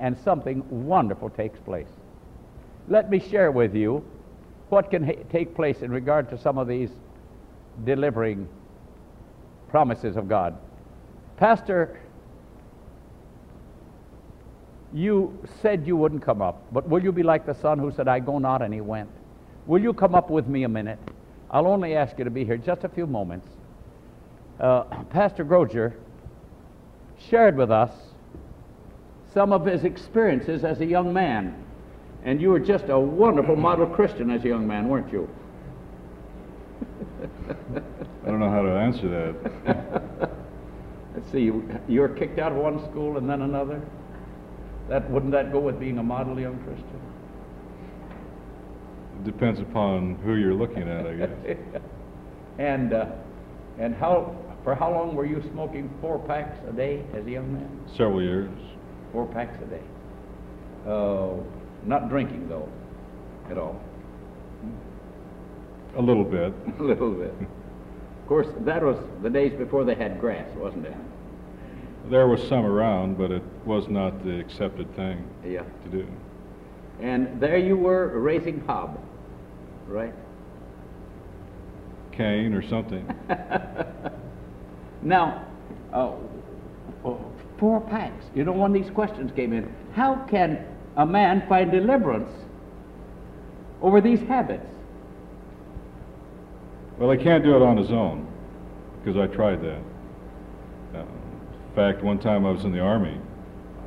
And 0.00 0.18
something 0.18 0.64
wonderful 0.88 1.30
takes 1.30 1.60
place. 1.60 1.86
Let 2.88 3.10
me 3.10 3.20
share 3.20 3.52
with 3.52 3.76
you 3.76 4.04
what 4.70 4.90
can 4.90 5.04
ha- 5.04 5.22
take 5.30 5.54
place 5.54 5.82
in 5.82 5.92
regard 5.92 6.30
to 6.30 6.36
some 6.36 6.58
of 6.58 6.66
these 6.66 6.90
delivering 7.84 8.48
promises 9.68 10.16
of 10.16 10.28
God. 10.28 10.56
Pastor, 11.36 12.00
you 14.92 15.38
said 15.60 15.86
you 15.86 15.96
wouldn't 15.96 16.22
come 16.22 16.40
up, 16.40 16.62
but 16.72 16.88
will 16.88 17.02
you 17.02 17.12
be 17.12 17.22
like 17.22 17.44
the 17.44 17.54
son 17.54 17.78
who 17.78 17.90
said, 17.90 18.08
I 18.08 18.20
go 18.20 18.38
not, 18.38 18.62
and 18.62 18.72
he 18.72 18.80
went? 18.80 19.10
Will 19.66 19.82
you 19.82 19.92
come 19.92 20.14
up 20.14 20.30
with 20.30 20.46
me 20.46 20.62
a 20.62 20.68
minute? 20.68 20.98
I'll 21.50 21.66
only 21.66 21.94
ask 21.94 22.18
you 22.18 22.24
to 22.24 22.30
be 22.30 22.44
here 22.44 22.56
just 22.56 22.84
a 22.84 22.88
few 22.88 23.06
moments. 23.06 23.48
Uh, 24.58 24.84
Pastor 25.10 25.44
Groger 25.44 25.92
shared 27.18 27.56
with 27.56 27.70
us 27.70 27.90
some 29.34 29.52
of 29.52 29.66
his 29.66 29.84
experiences 29.84 30.64
as 30.64 30.80
a 30.80 30.86
young 30.86 31.12
man. 31.12 31.62
And 32.24 32.40
you 32.40 32.50
were 32.50 32.58
just 32.58 32.88
a 32.88 32.98
wonderful 32.98 33.54
model 33.54 33.86
Christian 33.86 34.30
as 34.30 34.44
a 34.44 34.48
young 34.48 34.66
man, 34.66 34.88
weren't 34.88 35.12
you? 35.12 35.28
I 38.26 38.30
don't 38.30 38.40
know 38.40 38.50
how 38.50 38.62
to 38.62 38.70
answer 38.70 39.08
that. 39.08 40.30
Let's 41.14 41.30
see, 41.30 41.42
you, 41.42 41.80
you 41.86 42.00
were 42.00 42.08
kicked 42.08 42.40
out 42.40 42.50
of 42.50 42.58
one 42.58 42.80
school 42.90 43.18
and 43.18 43.30
then 43.30 43.42
another. 43.42 43.80
That 44.88 45.08
wouldn't 45.08 45.30
that 45.30 45.52
go 45.52 45.60
with 45.60 45.78
being 45.78 45.98
a 45.98 46.02
model 46.02 46.38
young 46.38 46.58
Christian? 46.64 47.00
It 49.20 49.24
depends 49.24 49.60
upon 49.60 50.16
who 50.16 50.34
you're 50.34 50.54
looking 50.54 50.88
at, 50.88 51.06
I 51.06 51.14
guess. 51.14 51.56
and 52.58 52.92
uh, 52.92 53.06
and 53.78 53.94
how 53.94 54.36
for 54.64 54.74
how 54.74 54.90
long 54.90 55.14
were 55.14 55.26
you 55.26 55.42
smoking 55.52 55.88
four 56.00 56.18
packs 56.18 56.58
a 56.68 56.72
day 56.72 57.04
as 57.14 57.24
a 57.26 57.30
young 57.30 57.52
man? 57.52 57.80
Several 57.96 58.20
years. 58.20 58.50
Four 59.12 59.26
packs 59.26 59.56
a 59.62 59.66
day. 59.66 59.82
Uh, 60.84 61.34
not 61.84 62.08
drinking 62.08 62.48
though, 62.48 62.68
at 63.50 63.56
all. 63.56 63.80
A 65.96 66.02
little 66.02 66.24
bit. 66.24 66.52
a 66.80 66.82
little 66.82 67.12
bit. 67.12 67.34
Of 68.26 68.28
course, 68.28 68.48
that 68.64 68.82
was 68.82 68.96
the 69.22 69.30
days 69.30 69.52
before 69.52 69.84
they 69.84 69.94
had 69.94 70.18
grass, 70.18 70.48
wasn't 70.56 70.86
it? 70.86 70.96
There 72.10 72.26
was 72.26 72.42
some 72.48 72.64
around, 72.66 73.16
but 73.16 73.30
it 73.30 73.42
was 73.64 73.86
not 73.86 74.24
the 74.24 74.40
accepted 74.40 74.92
thing 74.96 75.24
Yeah. 75.44 75.62
to 75.84 75.88
do. 75.88 76.04
And 77.00 77.40
there 77.40 77.56
you 77.56 77.76
were 77.76 78.18
raising 78.18 78.58
hob, 78.66 78.98
right? 79.86 80.12
Cane 82.10 82.52
or 82.52 82.62
something. 82.62 83.06
Now, 85.02 85.44
uh, 85.92 86.10
four 87.58 87.80
packs. 87.82 88.24
You 88.34 88.42
know, 88.42 88.50
when 88.50 88.72
these 88.72 88.90
questions 88.90 89.30
came 89.36 89.52
in, 89.52 89.72
how 89.92 90.16
can 90.28 90.66
a 90.96 91.06
man 91.06 91.44
find 91.48 91.70
deliverance 91.70 92.32
over 93.82 94.00
these 94.00 94.18
habits? 94.22 94.66
Well, 96.98 97.10
he 97.10 97.22
can't 97.22 97.44
do 97.44 97.54
it 97.54 97.62
on 97.62 97.76
his 97.76 97.90
own, 97.90 98.26
because 98.98 99.20
I 99.20 99.26
tried 99.26 99.60
that. 99.62 99.82
Uh, 100.94 101.00
in 101.00 101.74
fact, 101.74 102.02
one 102.02 102.18
time 102.18 102.46
I 102.46 102.50
was 102.50 102.64
in 102.64 102.72
the 102.72 102.80
Army, 102.80 103.20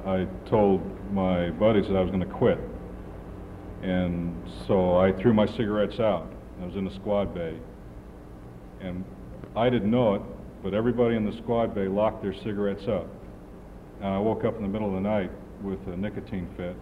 I 0.05 0.27
told 0.47 0.81
my 1.11 1.49
buddies 1.49 1.87
that 1.87 1.97
I 1.97 2.01
was 2.01 2.11
going 2.11 2.19
to 2.19 2.27
quit. 2.27 2.59
And 3.81 4.35
so 4.67 4.97
I 4.97 5.11
threw 5.11 5.33
my 5.33 5.47
cigarettes 5.47 5.99
out. 5.99 6.31
I 6.61 6.65
was 6.65 6.75
in 6.75 6.85
the 6.85 6.93
squad 6.93 7.33
bay. 7.33 7.57
And 8.79 9.03
I 9.55 9.71
didn't 9.71 9.89
know 9.89 10.13
it, 10.13 10.21
but 10.61 10.75
everybody 10.75 11.15
in 11.15 11.25
the 11.25 11.35
squad 11.37 11.73
bay 11.73 11.87
locked 11.87 12.21
their 12.21 12.33
cigarettes 12.33 12.87
up. 12.87 13.07
And 14.01 14.09
I 14.09 14.19
woke 14.19 14.45
up 14.45 14.55
in 14.57 14.61
the 14.61 14.69
middle 14.69 14.87
of 14.87 14.93
the 14.93 15.09
night 15.09 15.31
with 15.63 15.79
a 15.87 15.97
nicotine 15.97 16.47
fit, 16.55 16.75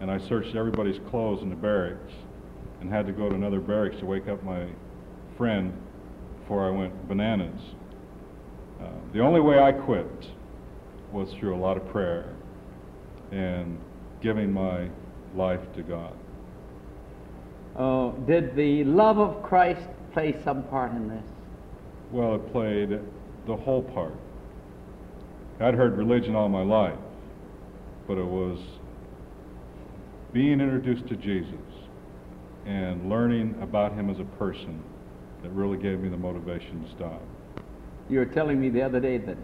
and 0.00 0.10
I 0.10 0.18
searched 0.18 0.56
everybody's 0.56 0.98
clothes 1.08 1.42
in 1.42 1.50
the 1.50 1.56
barracks 1.56 2.12
and 2.80 2.90
had 2.90 3.06
to 3.06 3.12
go 3.12 3.28
to 3.28 3.34
another 3.34 3.60
barracks 3.60 3.98
to 4.00 4.06
wake 4.06 4.26
up 4.26 4.42
my 4.42 4.66
friend 5.42 5.72
before 6.38 6.64
I 6.64 6.70
went 6.70 7.08
bananas. 7.08 7.60
Uh, 8.80 8.86
the 9.12 9.18
only 9.18 9.40
way 9.40 9.58
I 9.58 9.72
quit 9.72 10.28
was 11.10 11.32
through 11.32 11.56
a 11.56 11.58
lot 11.58 11.76
of 11.76 11.84
prayer 11.88 12.32
and 13.32 13.76
giving 14.20 14.52
my 14.52 14.88
life 15.34 15.58
to 15.74 15.82
God. 15.82 16.14
Uh, 17.76 18.10
did 18.24 18.54
the 18.54 18.84
love 18.84 19.18
of 19.18 19.42
Christ 19.42 19.84
play 20.12 20.36
some 20.44 20.62
part 20.68 20.92
in 20.92 21.08
this? 21.08 21.24
Well, 22.12 22.36
it 22.36 22.52
played 22.52 23.00
the 23.48 23.56
whole 23.56 23.82
part. 23.82 24.14
I'd 25.58 25.74
heard 25.74 25.98
religion 25.98 26.36
all 26.36 26.48
my 26.48 26.62
life, 26.62 27.00
but 28.06 28.16
it 28.16 28.26
was 28.26 28.60
being 30.32 30.60
introduced 30.60 31.08
to 31.08 31.16
Jesus 31.16 31.56
and 32.64 33.10
learning 33.10 33.56
about 33.60 33.92
him 33.94 34.08
as 34.08 34.20
a 34.20 34.38
person 34.38 34.80
that 35.42 35.50
really 35.50 35.78
gave 35.78 36.00
me 36.00 36.08
the 36.08 36.16
motivation 36.16 36.84
to 36.84 36.90
stop. 36.90 37.20
You 38.08 38.18
were 38.18 38.26
telling 38.26 38.60
me 38.60 38.68
the 38.68 38.82
other 38.82 39.00
day 39.00 39.18
that 39.18 39.36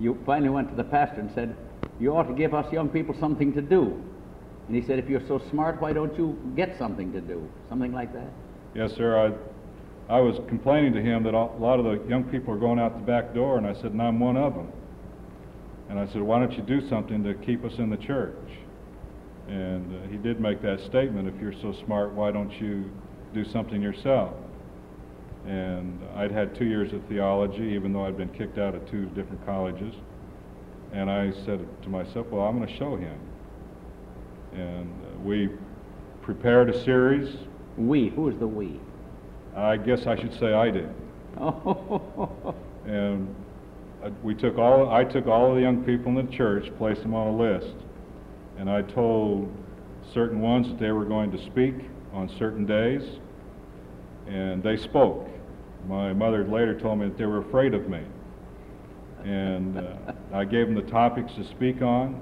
you 0.00 0.18
finally 0.24 0.50
went 0.50 0.68
to 0.70 0.76
the 0.76 0.84
pastor 0.84 1.20
and 1.20 1.30
said, 1.34 1.56
You 2.00 2.16
ought 2.16 2.24
to 2.24 2.34
give 2.34 2.54
us 2.54 2.70
young 2.72 2.88
people 2.88 3.14
something 3.18 3.52
to 3.54 3.62
do. 3.62 4.02
And 4.66 4.76
he 4.76 4.86
said, 4.86 4.98
If 4.98 5.08
you're 5.08 5.26
so 5.26 5.40
smart, 5.50 5.80
why 5.80 5.92
don't 5.92 6.16
you 6.16 6.38
get 6.56 6.76
something 6.78 7.12
to 7.12 7.20
do? 7.20 7.48
Something 7.68 7.92
like 7.92 8.12
that? 8.12 8.30
Yes, 8.74 8.92
sir. 8.96 9.34
I, 10.08 10.14
I 10.14 10.20
was 10.20 10.40
complaining 10.48 10.92
to 10.94 11.02
him 11.02 11.22
that 11.24 11.34
a 11.34 11.44
lot 11.58 11.78
of 11.78 11.84
the 11.84 12.08
young 12.08 12.24
people 12.24 12.54
are 12.54 12.58
going 12.58 12.78
out 12.78 12.94
the 12.94 13.04
back 13.04 13.34
door, 13.34 13.58
and 13.58 13.66
I 13.66 13.74
said, 13.74 13.92
and 13.92 14.02
I'm 14.02 14.20
one 14.20 14.36
of 14.36 14.54
them. 14.54 14.72
And 15.90 15.98
I 15.98 16.06
said, 16.12 16.22
why 16.22 16.38
don't 16.38 16.52
you 16.52 16.62
do 16.62 16.86
something 16.88 17.24
to 17.24 17.34
keep 17.34 17.64
us 17.64 17.72
in 17.78 17.90
the 17.90 17.96
church? 17.96 18.36
And 19.48 19.94
uh, 19.94 20.08
he 20.08 20.18
did 20.18 20.40
make 20.40 20.60
that 20.62 20.80
statement, 20.80 21.28
if 21.28 21.40
you're 21.40 21.54
so 21.62 21.74
smart, 21.84 22.12
why 22.12 22.30
don't 22.30 22.52
you 22.60 22.90
do 23.32 23.44
something 23.46 23.80
yourself? 23.80 24.34
And 25.46 26.00
I'd 26.14 26.30
had 26.30 26.54
two 26.54 26.66
years 26.66 26.92
of 26.92 27.02
theology, 27.04 27.62
even 27.74 27.92
though 27.92 28.04
I'd 28.04 28.16
been 28.16 28.28
kicked 28.30 28.58
out 28.58 28.74
of 28.74 28.88
two 28.90 29.06
different 29.06 29.44
colleges. 29.46 29.94
And 30.92 31.10
I 31.10 31.32
said 31.44 31.66
to 31.82 31.88
myself, 31.88 32.26
well, 32.28 32.42
I'm 32.42 32.56
going 32.56 32.68
to 32.68 32.76
show 32.76 32.96
him. 32.96 33.18
And 34.52 34.90
uh, 34.90 35.18
we 35.20 35.50
prepared 36.22 36.70
a 36.70 36.84
series. 36.84 37.36
We. 37.76 38.08
Who 38.10 38.28
is 38.28 38.38
the 38.38 38.46
we? 38.46 38.80
I 39.56 39.76
guess 39.76 40.06
I 40.06 40.16
should 40.16 40.38
say 40.38 40.52
I 40.52 40.70
did. 40.70 40.88
Oh, 41.38 42.54
And 42.86 43.34
uh, 44.02 44.10
we 44.22 44.34
took 44.34 44.56
all, 44.56 44.90
I 44.90 45.04
took 45.04 45.26
all 45.26 45.50
of 45.50 45.56
the 45.56 45.60
young 45.60 45.84
people 45.84 46.18
in 46.18 46.26
the 46.26 46.32
church, 46.32 46.72
placed 46.78 47.02
them 47.02 47.14
on 47.14 47.28
a 47.28 47.36
list, 47.36 47.74
and 48.58 48.70
I 48.70 48.82
told 48.82 49.52
certain 50.14 50.40
ones 50.40 50.68
that 50.68 50.78
they 50.78 50.90
were 50.90 51.04
going 51.04 51.30
to 51.32 51.44
speak 51.46 51.74
on 52.14 52.30
certain 52.38 52.64
days, 52.64 53.02
and 54.28 54.62
they 54.62 54.76
spoke. 54.76 55.28
My 55.86 56.12
mother 56.12 56.46
later 56.46 56.78
told 56.78 56.98
me 56.98 57.08
that 57.08 57.18
they 57.18 57.26
were 57.26 57.38
afraid 57.38 57.74
of 57.74 57.88
me. 57.88 58.02
And 59.24 59.78
uh, 59.78 59.94
I 60.32 60.44
gave 60.44 60.66
them 60.66 60.74
the 60.74 60.90
topics 60.90 61.32
to 61.34 61.44
speak 61.48 61.82
on. 61.82 62.20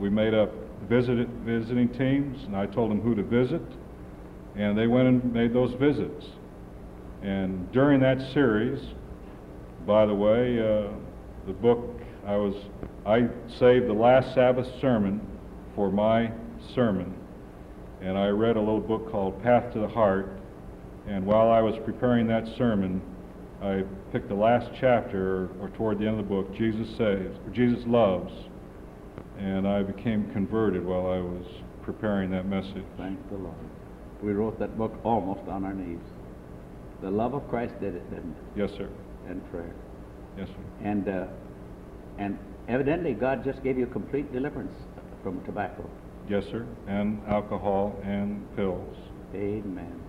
We 0.00 0.10
made 0.10 0.34
up 0.34 0.50
visit, 0.88 1.28
visiting 1.44 1.88
teams, 1.90 2.42
and 2.44 2.56
I 2.56 2.66
told 2.66 2.90
them 2.90 3.00
who 3.00 3.14
to 3.14 3.22
visit, 3.22 3.62
and 4.56 4.76
they 4.76 4.86
went 4.86 5.08
and 5.08 5.32
made 5.32 5.52
those 5.52 5.74
visits. 5.74 6.26
And 7.22 7.70
during 7.72 8.00
that 8.00 8.20
series, 8.32 8.80
by 9.86 10.06
the 10.06 10.14
way, 10.14 10.58
uh, 10.58 10.88
the 11.46 11.52
book 11.52 12.00
I 12.26 12.36
was 12.36 12.54
I 13.04 13.28
saved 13.58 13.88
the 13.88 13.94
last 13.94 14.34
Sabbath 14.34 14.68
sermon 14.80 15.20
for 15.74 15.90
my 15.90 16.30
sermon, 16.74 17.14
and 18.00 18.16
I 18.16 18.28
read 18.28 18.56
a 18.56 18.60
little 18.60 18.80
book 18.80 19.10
called 19.10 19.42
Path 19.42 19.72
to 19.72 19.80
the 19.80 19.88
Heart. 19.88 20.38
And 21.06 21.26
while 21.26 21.50
I 21.50 21.60
was 21.60 21.74
preparing 21.84 22.26
that 22.28 22.46
sermon, 22.56 23.02
I 23.62 23.84
picked 24.12 24.28
the 24.28 24.34
last 24.34 24.70
chapter, 24.78 25.48
or, 25.60 25.70
toward 25.76 25.98
the 25.98 26.06
end 26.06 26.18
of 26.18 26.28
the 26.28 26.34
book, 26.34 26.54
Jesus 26.54 26.88
saves, 26.96 27.38
or 27.46 27.50
Jesus 27.52 27.84
loves, 27.86 28.32
and 29.38 29.66
I 29.66 29.82
became 29.82 30.30
converted 30.32 30.84
while 30.84 31.06
I 31.06 31.18
was 31.18 31.46
preparing 31.82 32.30
that 32.30 32.46
message. 32.46 32.84
thank 32.96 33.18
the 33.30 33.36
Lord. 33.36 33.56
We 34.22 34.32
wrote 34.32 34.58
that 34.60 34.78
book 34.78 34.94
almost 35.02 35.48
on 35.48 35.64
our 35.64 35.74
knees. 35.74 35.98
The 37.02 37.10
love 37.10 37.34
of 37.34 37.48
Christ 37.48 37.74
did 37.80 37.96
it, 37.96 38.08
didn't 38.10 38.30
it? 38.30 38.58
Yes, 38.60 38.70
sir. 38.76 38.88
And 39.28 39.48
prayer. 39.50 39.74
Yes, 40.38 40.48
sir. 40.48 40.86
And 40.86 41.08
uh, 41.08 41.26
and 42.18 42.38
Evidently, 42.68 43.14
God 43.14 43.44
just 43.44 43.62
gave 43.62 43.76
you 43.76 43.86
complete 43.86 44.32
deliverance 44.32 44.74
from 45.22 45.42
tobacco. 45.44 45.88
Yes, 46.28 46.44
sir, 46.50 46.66
and 46.86 47.20
alcohol 47.26 48.00
and 48.04 48.44
pills. 48.56 48.96
Amen. 49.34 50.01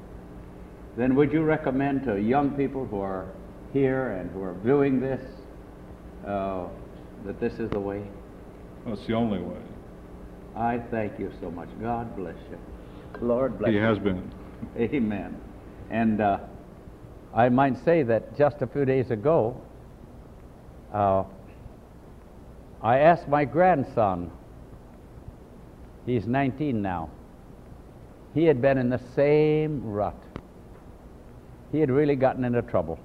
Then 0.95 1.15
would 1.15 1.31
you 1.33 1.41
recommend 1.43 2.03
to 2.03 2.21
young 2.21 2.51
people 2.51 2.85
who 2.85 2.99
are 3.01 3.27
here 3.71 4.11
and 4.13 4.29
who 4.31 4.43
are 4.43 4.53
viewing 4.53 4.99
this 4.99 5.21
uh, 6.25 6.67
that 7.25 7.39
this 7.39 7.53
is 7.53 7.69
the 7.71 7.79
way? 7.79 8.03
Well, 8.85 8.93
it's 8.95 9.07
the 9.07 9.13
only 9.13 9.39
way. 9.39 9.57
I 10.55 10.77
thank 10.91 11.17
you 11.19 11.31
so 11.41 11.49
much. 11.49 11.69
God 11.81 12.15
bless 12.15 12.35
you. 12.51 12.57
Lord 13.21 13.57
bless 13.57 13.69
He 13.69 13.77
you. 13.77 13.81
has 13.81 13.97
been. 13.97 14.31
Amen. 14.77 15.39
And 15.89 16.21
uh, 16.21 16.39
I 17.33 17.49
might 17.49 17.83
say 17.83 18.03
that 18.03 18.37
just 18.37 18.61
a 18.61 18.67
few 18.67 18.85
days 18.85 19.09
ago, 19.09 19.59
uh, 20.93 21.23
I 22.83 22.99
asked 22.99 23.27
my 23.27 23.45
grandson, 23.45 24.29
he's 26.05 26.27
19 26.27 26.81
now, 26.81 27.09
he 28.33 28.43
had 28.45 28.61
been 28.61 28.77
in 28.77 28.89
the 28.89 29.01
same 29.15 29.81
rut. 29.83 30.15
He 31.73 31.79
had 31.79 31.89
really 31.89 32.15
gotten 32.15 32.45
into 32.45 32.61
trouble. 32.61 32.99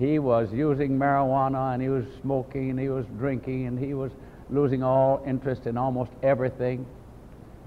He 0.00 0.18
was 0.18 0.52
using 0.52 0.98
marijuana 0.98 1.74
and 1.74 1.80
he 1.80 1.88
was 1.88 2.04
smoking 2.20 2.70
and 2.70 2.78
he 2.78 2.88
was 2.88 3.06
drinking 3.18 3.68
and 3.68 3.78
he 3.78 3.94
was 3.94 4.10
losing 4.50 4.82
all 4.82 5.22
interest 5.24 5.66
in 5.66 5.78
almost 5.78 6.10
everything. 6.24 6.84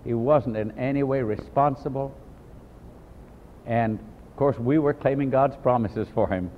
He 0.04 0.14
wasn't 0.14 0.58
in 0.58 0.78
any 0.78 1.04
way 1.04 1.22
responsible. 1.22 2.14
And 3.66 4.00
of 4.00 4.36
course, 4.36 4.60
we 4.60 4.80
were 4.80 4.94
claiming 4.94 5.30
God's 5.30 5.56
promises 5.56 6.10
for 6.14 6.28
him 6.28 6.52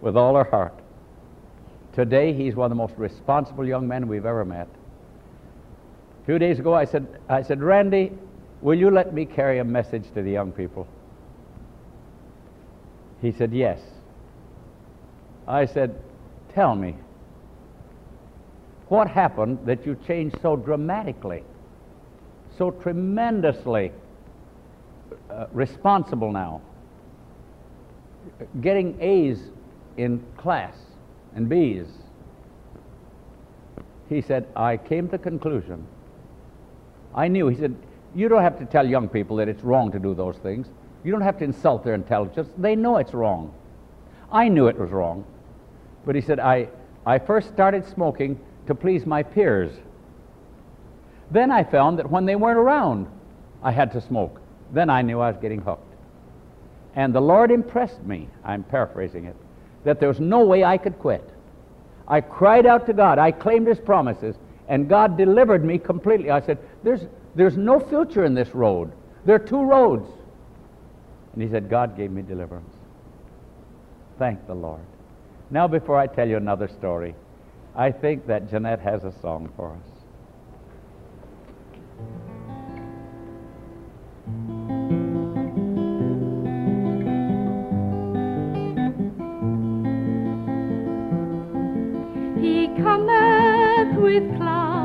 with 0.00 0.16
all 0.16 0.34
our 0.34 0.48
heart. 0.48 0.74
Today, 1.92 2.32
he's 2.32 2.54
one 2.54 2.66
of 2.66 2.70
the 2.70 2.82
most 2.82 2.94
responsible 2.96 3.66
young 3.66 3.86
men 3.86 4.08
we've 4.08 4.26
ever 4.26 4.44
met. 4.44 4.68
A 6.22 6.24
few 6.24 6.38
days 6.38 6.58
ago, 6.58 6.72
I 6.72 6.86
said, 6.86 7.06
I 7.28 7.42
said, 7.42 7.62
Randy, 7.62 8.12
will 8.62 8.78
you 8.78 8.90
let 8.90 9.12
me 9.12 9.26
carry 9.26 9.58
a 9.58 9.64
message 9.64 10.04
to 10.14 10.22
the 10.22 10.30
young 10.30 10.50
people? 10.50 10.86
He 13.20 13.32
said, 13.32 13.52
Yes. 13.52 13.80
I 15.48 15.66
said, 15.66 15.94
Tell 16.54 16.74
me, 16.74 16.96
what 18.88 19.08
happened 19.08 19.58
that 19.66 19.84
you 19.84 19.96
changed 20.06 20.36
so 20.40 20.56
dramatically, 20.56 21.42
so 22.56 22.70
tremendously 22.70 23.92
uh, 25.30 25.46
responsible 25.52 26.32
now? 26.32 26.60
Getting 28.60 29.00
A's 29.00 29.38
in 29.96 30.24
class 30.36 30.74
and 31.34 31.48
B's. 31.48 31.86
He 34.08 34.20
said, 34.20 34.46
I 34.54 34.76
came 34.76 35.08
to 35.08 35.18
conclusion. 35.18 35.86
I 37.14 37.28
knew. 37.28 37.48
He 37.48 37.56
said, 37.56 37.74
You 38.14 38.28
don't 38.28 38.42
have 38.42 38.58
to 38.58 38.66
tell 38.66 38.86
young 38.86 39.08
people 39.08 39.36
that 39.36 39.48
it's 39.48 39.62
wrong 39.62 39.90
to 39.92 39.98
do 39.98 40.14
those 40.14 40.36
things. 40.36 40.68
You 41.06 41.12
don't 41.12 41.20
have 41.20 41.38
to 41.38 41.44
insult 41.44 41.84
their 41.84 41.94
intelligence. 41.94 42.48
They 42.58 42.74
know 42.74 42.96
it's 42.96 43.14
wrong. 43.14 43.54
I 44.32 44.48
knew 44.48 44.66
it 44.66 44.76
was 44.76 44.90
wrong. 44.90 45.24
But 46.04 46.16
he 46.16 46.20
said, 46.20 46.40
I, 46.40 46.66
I 47.06 47.20
first 47.20 47.46
started 47.46 47.86
smoking 47.86 48.40
to 48.66 48.74
please 48.74 49.06
my 49.06 49.22
peers. 49.22 49.70
Then 51.30 51.52
I 51.52 51.62
found 51.62 52.00
that 52.00 52.10
when 52.10 52.26
they 52.26 52.34
weren't 52.34 52.58
around, 52.58 53.06
I 53.62 53.70
had 53.70 53.92
to 53.92 54.00
smoke. 54.00 54.40
Then 54.72 54.90
I 54.90 55.02
knew 55.02 55.20
I 55.20 55.30
was 55.30 55.40
getting 55.40 55.60
hooked. 55.60 55.94
And 56.96 57.14
the 57.14 57.20
Lord 57.20 57.52
impressed 57.52 58.02
me, 58.02 58.28
I'm 58.44 58.64
paraphrasing 58.64 59.26
it, 59.26 59.36
that 59.84 60.00
there 60.00 60.08
was 60.08 60.18
no 60.18 60.44
way 60.44 60.64
I 60.64 60.76
could 60.76 60.98
quit. 60.98 61.22
I 62.08 62.20
cried 62.20 62.66
out 62.66 62.84
to 62.86 62.92
God. 62.92 63.20
I 63.20 63.30
claimed 63.30 63.68
His 63.68 63.78
promises, 63.78 64.34
and 64.66 64.88
God 64.88 65.16
delivered 65.16 65.64
me 65.64 65.78
completely. 65.78 66.32
I 66.32 66.40
said, 66.40 66.58
There's, 66.82 67.02
there's 67.36 67.56
no 67.56 67.78
future 67.78 68.24
in 68.24 68.34
this 68.34 68.56
road. 68.56 68.90
There 69.24 69.36
are 69.36 69.38
two 69.38 69.62
roads. 69.62 70.10
And 71.36 71.44
He 71.44 71.50
said, 71.50 71.68
God 71.68 71.98
gave 71.98 72.10
me 72.10 72.22
deliverance. 72.22 72.74
Thank 74.18 74.46
the 74.46 74.54
Lord. 74.54 74.80
Now, 75.50 75.68
before 75.68 75.98
I 75.98 76.06
tell 76.06 76.26
you 76.26 76.38
another 76.38 76.66
story, 76.66 77.14
I 77.74 77.92
think 77.92 78.26
that 78.26 78.48
Jeanette 78.50 78.80
has 78.80 79.04
a 79.04 79.12
song 79.20 79.52
for 79.54 79.72
us. 79.72 79.96
He 92.40 92.68
cometh 92.82 93.98
with 94.00 94.36
clouds 94.38 94.75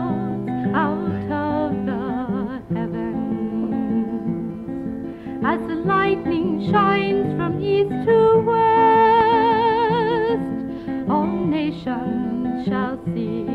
as 5.43 5.59
the 5.67 5.75
lightning 5.75 6.71
shines 6.71 7.35
from 7.35 7.59
east 7.63 7.89
to 8.05 8.43
west. 8.45 8.61
All 11.09 11.25
nations 11.25 12.67
shall 12.67 12.99
see 13.13 13.50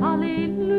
Alleluia, 0.00 0.75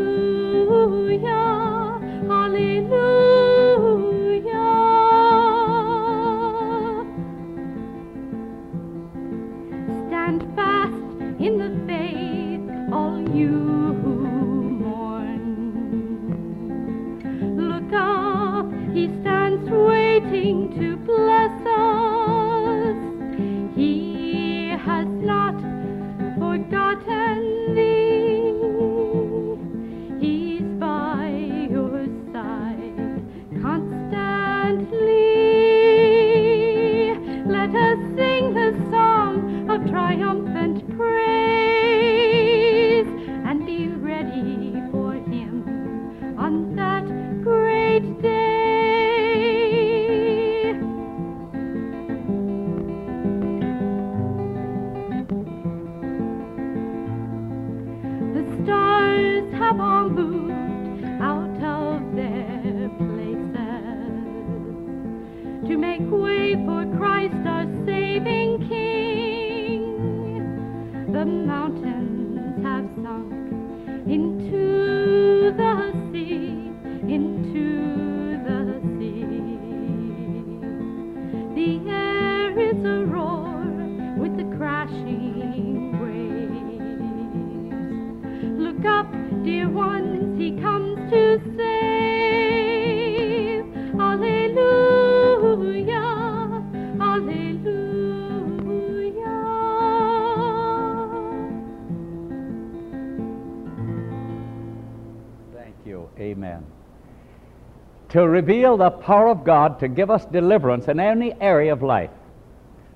to 108.10 108.28
reveal 108.28 108.78
the 108.78 108.90
power 108.90 109.28
of 109.28 109.44
God 109.44 109.80
to 109.80 109.88
give 109.88 110.10
us 110.10 110.26
deliverance 110.26 110.88
in 110.88 111.00
any 111.00 111.34
area 111.42 111.74
of 111.74 111.82
life. 111.82 112.12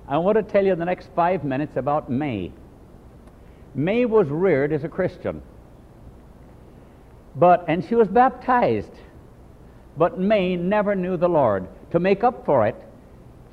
I 0.08 0.18
want 0.18 0.36
to 0.36 0.42
tell 0.42 0.64
you 0.64 0.72
in 0.72 0.78
the 0.78 0.84
next 0.84 1.08
five 1.14 1.44
minutes 1.44 1.76
about 1.76 2.10
May. 2.10 2.52
May 3.74 4.04
was 4.04 4.28
reared 4.28 4.72
as 4.72 4.84
a 4.84 4.88
Christian. 4.88 5.42
But, 7.34 7.64
and 7.68 7.84
she 7.84 7.94
was 7.94 8.08
baptized. 8.08 8.92
But 9.96 10.18
May 10.18 10.56
never 10.56 10.94
knew 10.94 11.16
the 11.16 11.28
Lord. 11.28 11.68
To 11.92 11.98
make 11.98 12.24
up 12.24 12.44
for 12.44 12.66
it, 12.66 12.76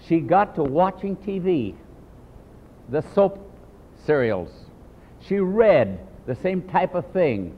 she 0.07 0.19
got 0.19 0.55
to 0.55 0.63
watching 0.63 1.15
TV, 1.17 1.75
the 2.89 3.01
soap 3.13 3.39
serials. 4.05 4.49
She 5.21 5.39
read 5.39 5.99
the 6.25 6.35
same 6.35 6.61
type 6.63 6.95
of 6.95 7.05
thing. 7.11 7.57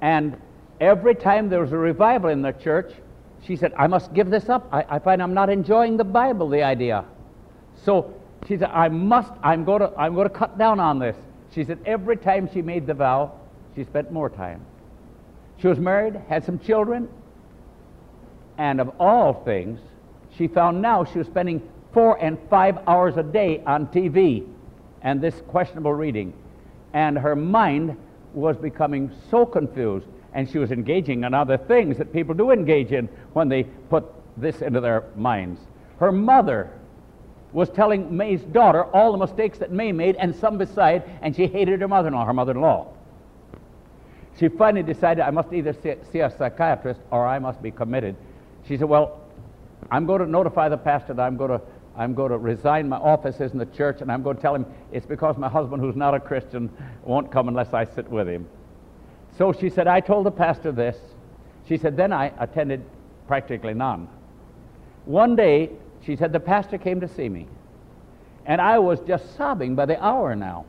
And 0.00 0.36
every 0.82 1.14
time 1.14 1.48
there 1.48 1.60
was 1.60 1.72
a 1.72 1.78
revival 1.78 2.28
in 2.28 2.42
the 2.42 2.52
church, 2.52 2.92
she 3.46 3.56
said, 3.56 3.72
I 3.78 3.86
must 3.86 4.12
give 4.12 4.30
this 4.30 4.48
up. 4.48 4.68
I, 4.72 4.84
I 4.88 4.98
find 4.98 5.22
I'm 5.22 5.32
not 5.32 5.48
enjoying 5.48 5.96
the 5.96 6.04
Bible, 6.04 6.48
the 6.48 6.62
idea. 6.62 7.04
So 7.84 8.12
she 8.48 8.58
said, 8.58 8.70
I 8.72 8.88
must, 8.88 9.32
I'm 9.42 9.64
going, 9.64 9.80
to, 9.80 9.92
I'm 9.96 10.14
going 10.14 10.28
to 10.28 10.34
cut 10.34 10.58
down 10.58 10.80
on 10.80 10.98
this. 10.98 11.16
She 11.54 11.64
said, 11.64 11.78
every 11.86 12.16
time 12.16 12.48
she 12.52 12.62
made 12.62 12.86
the 12.86 12.94
vow, 12.94 13.32
she 13.76 13.84
spent 13.84 14.10
more 14.10 14.28
time. 14.28 14.64
She 15.58 15.68
was 15.68 15.78
married, 15.78 16.20
had 16.28 16.44
some 16.44 16.58
children, 16.58 17.08
and 18.58 18.80
of 18.80 18.90
all 18.98 19.44
things, 19.44 19.78
she 20.36 20.48
found 20.48 20.82
now 20.82 21.04
she 21.04 21.18
was 21.18 21.26
spending 21.28 21.62
four 21.92 22.16
and 22.22 22.38
five 22.50 22.78
hours 22.88 23.16
a 23.16 23.22
day 23.22 23.62
on 23.66 23.86
TV 23.88 24.46
and 25.02 25.20
this 25.20 25.40
questionable 25.48 25.94
reading. 25.94 26.32
And 26.92 27.16
her 27.18 27.36
mind 27.36 27.96
was 28.34 28.56
becoming 28.56 29.12
so 29.30 29.46
confused, 29.46 30.06
and 30.34 30.48
she 30.48 30.58
was 30.58 30.70
engaging 30.70 31.24
in 31.24 31.34
other 31.34 31.56
things 31.56 31.98
that 31.98 32.12
people 32.12 32.34
do 32.34 32.50
engage 32.50 32.92
in 32.92 33.08
when 33.32 33.48
they 33.48 33.64
put 33.64 34.04
this 34.36 34.62
into 34.62 34.80
their 34.80 35.04
minds. 35.16 35.60
Her 35.98 36.12
mother 36.12 36.70
was 37.52 37.68
telling 37.68 38.16
May's 38.16 38.40
daughter 38.40 38.84
all 38.84 39.12
the 39.12 39.18
mistakes 39.18 39.58
that 39.58 39.70
May 39.70 39.92
made 39.92 40.16
and 40.16 40.34
some 40.34 40.56
beside, 40.56 41.02
and 41.20 41.36
she 41.36 41.46
hated 41.46 41.80
her 41.80 41.88
mother 41.88 42.08
in 42.08 42.14
law, 42.14 42.24
her 42.24 42.32
mother 42.32 42.52
in 42.52 42.60
law. 42.60 42.88
She 44.38 44.48
finally 44.48 44.82
decided, 44.82 45.22
I 45.22 45.30
must 45.30 45.52
either 45.52 45.74
see, 46.12 46.20
a 46.20 46.30
psychiatrist 46.30 47.00
or 47.10 47.26
I 47.26 47.38
must 47.38 47.62
be 47.62 47.70
committed. 47.70 48.16
She 48.66 48.78
said, 48.78 48.88
Well, 48.88 49.20
I'm 49.90 50.06
going 50.06 50.20
to 50.20 50.26
notify 50.26 50.70
the 50.70 50.78
pastor 50.78 51.12
that 51.12 51.22
I'm 51.22 51.36
going 51.36 51.50
to, 51.50 51.60
I'm 51.96 52.14
going 52.14 52.30
to 52.30 52.38
resign 52.38 52.88
my 52.88 52.96
offices 52.96 53.52
in 53.52 53.58
the 53.58 53.66
church, 53.66 54.00
and 54.00 54.10
I'm 54.10 54.22
going 54.22 54.36
to 54.36 54.42
tell 54.42 54.54
him 54.54 54.64
it's 54.90 55.04
because 55.04 55.36
my 55.36 55.48
husband, 55.48 55.82
who's 55.82 55.96
not 55.96 56.14
a 56.14 56.20
Christian, 56.20 56.70
won't 57.04 57.30
come 57.30 57.48
unless 57.48 57.74
I 57.74 57.84
sit 57.84 58.08
with 58.08 58.26
him. 58.26 58.48
So 59.36 59.52
she 59.52 59.70
said, 59.70 59.86
I 59.86 60.00
told 60.00 60.26
the 60.26 60.30
pastor 60.30 60.72
this. 60.72 60.96
She 61.68 61.76
said, 61.76 61.96
Then 61.96 62.12
I 62.12 62.32
attended 62.38 62.84
practically 63.26 63.74
none. 63.74 64.08
One 65.04 65.36
day, 65.36 65.70
she 66.04 66.16
said, 66.16 66.32
the 66.32 66.40
pastor 66.40 66.78
came 66.78 67.00
to 67.00 67.08
see 67.08 67.28
me, 67.28 67.46
and 68.46 68.60
I 68.60 68.78
was 68.78 69.00
just 69.00 69.36
sobbing 69.36 69.74
by 69.74 69.86
the 69.86 70.02
hour 70.02 70.34
now. 70.34 70.64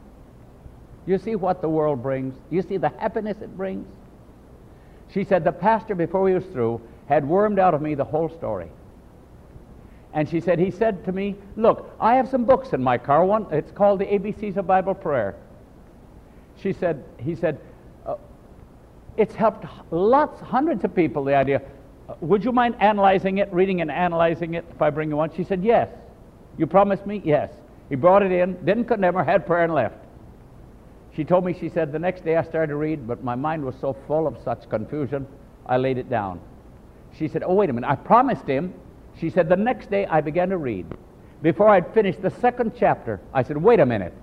You 1.06 1.17
see 1.17 1.36
what 1.36 1.62
the 1.62 1.69
world 1.69 2.02
brings? 2.02 2.36
You 2.49 2.62
see 2.62 2.78
the 2.78 2.89
happiness 2.89 3.38
it 3.41 3.56
brings? 3.58 3.88
She 5.12 5.23
said, 5.23 5.43
the 5.43 5.52
pastor, 5.52 5.95
before 5.95 6.28
he 6.28 6.36
was 6.36 6.45
through, 6.45 6.82
had 7.08 7.28
wormed 7.28 7.60
out 7.60 7.73
of 7.73 7.82
me 7.82 7.93
the 7.93 8.06
whole 8.06 8.30
story. 8.30 8.69
And 10.13 10.30
she 10.30 10.39
said, 10.39 10.60
he 10.60 10.71
said 10.71 11.04
to 11.06 11.12
me, 11.12 11.36
look, 11.56 11.93
I 11.99 12.15
have 12.15 12.30
some 12.30 12.45
books 12.45 12.73
in 12.73 12.82
my 12.82 12.97
car. 12.97 13.26
One, 13.26 13.47
it's 13.52 13.71
called 13.71 13.99
the 13.99 14.06
ABCs 14.06 14.58
of 14.58 14.67
Bible 14.67 14.93
Prayer. 14.93 15.36
She 16.62 16.71
said, 16.71 17.04
he 17.17 17.36
said, 17.36 17.60
it's 19.17 19.36
helped 19.36 19.65
lots, 19.91 20.41
hundreds 20.41 20.84
of 20.84 20.95
people, 20.95 21.23
the 21.23 21.36
idea. 21.36 21.62
Uh, 22.10 22.15
would 22.21 22.43
you 22.43 22.52
mind 22.52 22.76
analyzing 22.80 23.38
it, 23.38 23.52
reading 23.54 23.82
and 23.82 23.91
analyzing 23.91 24.56
it 24.56 24.65
if 24.71 24.82
I 24.82 24.89
bring 24.89 25.10
you 25.10 25.15
one? 25.15 25.32
She 25.36 25.43
said, 25.43 25.63
yes. 25.63 25.89
You 26.58 26.67
promised 26.67 27.06
me? 27.06 27.21
Yes. 27.23 27.52
He 27.89 27.95
brought 27.95 28.23
it 28.23 28.32
in, 28.32 28.54
didn't 28.65 28.86
condemn 28.86 29.15
her, 29.15 29.23
had 29.23 29.45
prayer 29.45 29.63
and 29.63 29.73
left. 29.73 29.97
She 31.15 31.23
told 31.23 31.45
me, 31.45 31.54
she 31.54 31.69
said, 31.69 31.91
the 31.91 31.99
next 31.99 32.26
day 32.26 32.38
I 32.38 32.43
started 32.43 32.67
to 32.67 32.76
read, 32.76 33.08
but 33.08 33.23
my 33.23 33.36
mind 33.36 33.63
was 33.63 33.76
so 33.80 33.95
full 34.08 34.26
of 34.26 34.38
such 34.43 34.67
confusion, 34.69 35.28
I 35.65 35.78
laid 35.78 35.97
it 35.97 36.10
down. 36.10 36.41
She 37.17 37.28
said, 37.28 37.43
oh, 37.45 37.54
wait 37.54 37.69
a 37.69 37.73
minute, 37.73 37.89
I 37.89 37.95
promised 37.95 38.47
him. 38.47 38.73
She 39.19 39.30
said, 39.30 39.47
the 39.47 39.56
next 39.56 39.91
day 39.91 40.08
I 40.08 40.21
began 40.21 40.49
to 40.49 40.58
read. 40.58 40.88
Before 41.43 41.69
I'd 41.69 41.93
finished 41.93 42.21
the 42.21 42.32
second 42.32 42.73
chapter, 42.78 43.19
I 43.34 43.43
said, 43.43 43.58
wait 43.58 43.80
a 43.80 43.86
minute. 43.86 44.13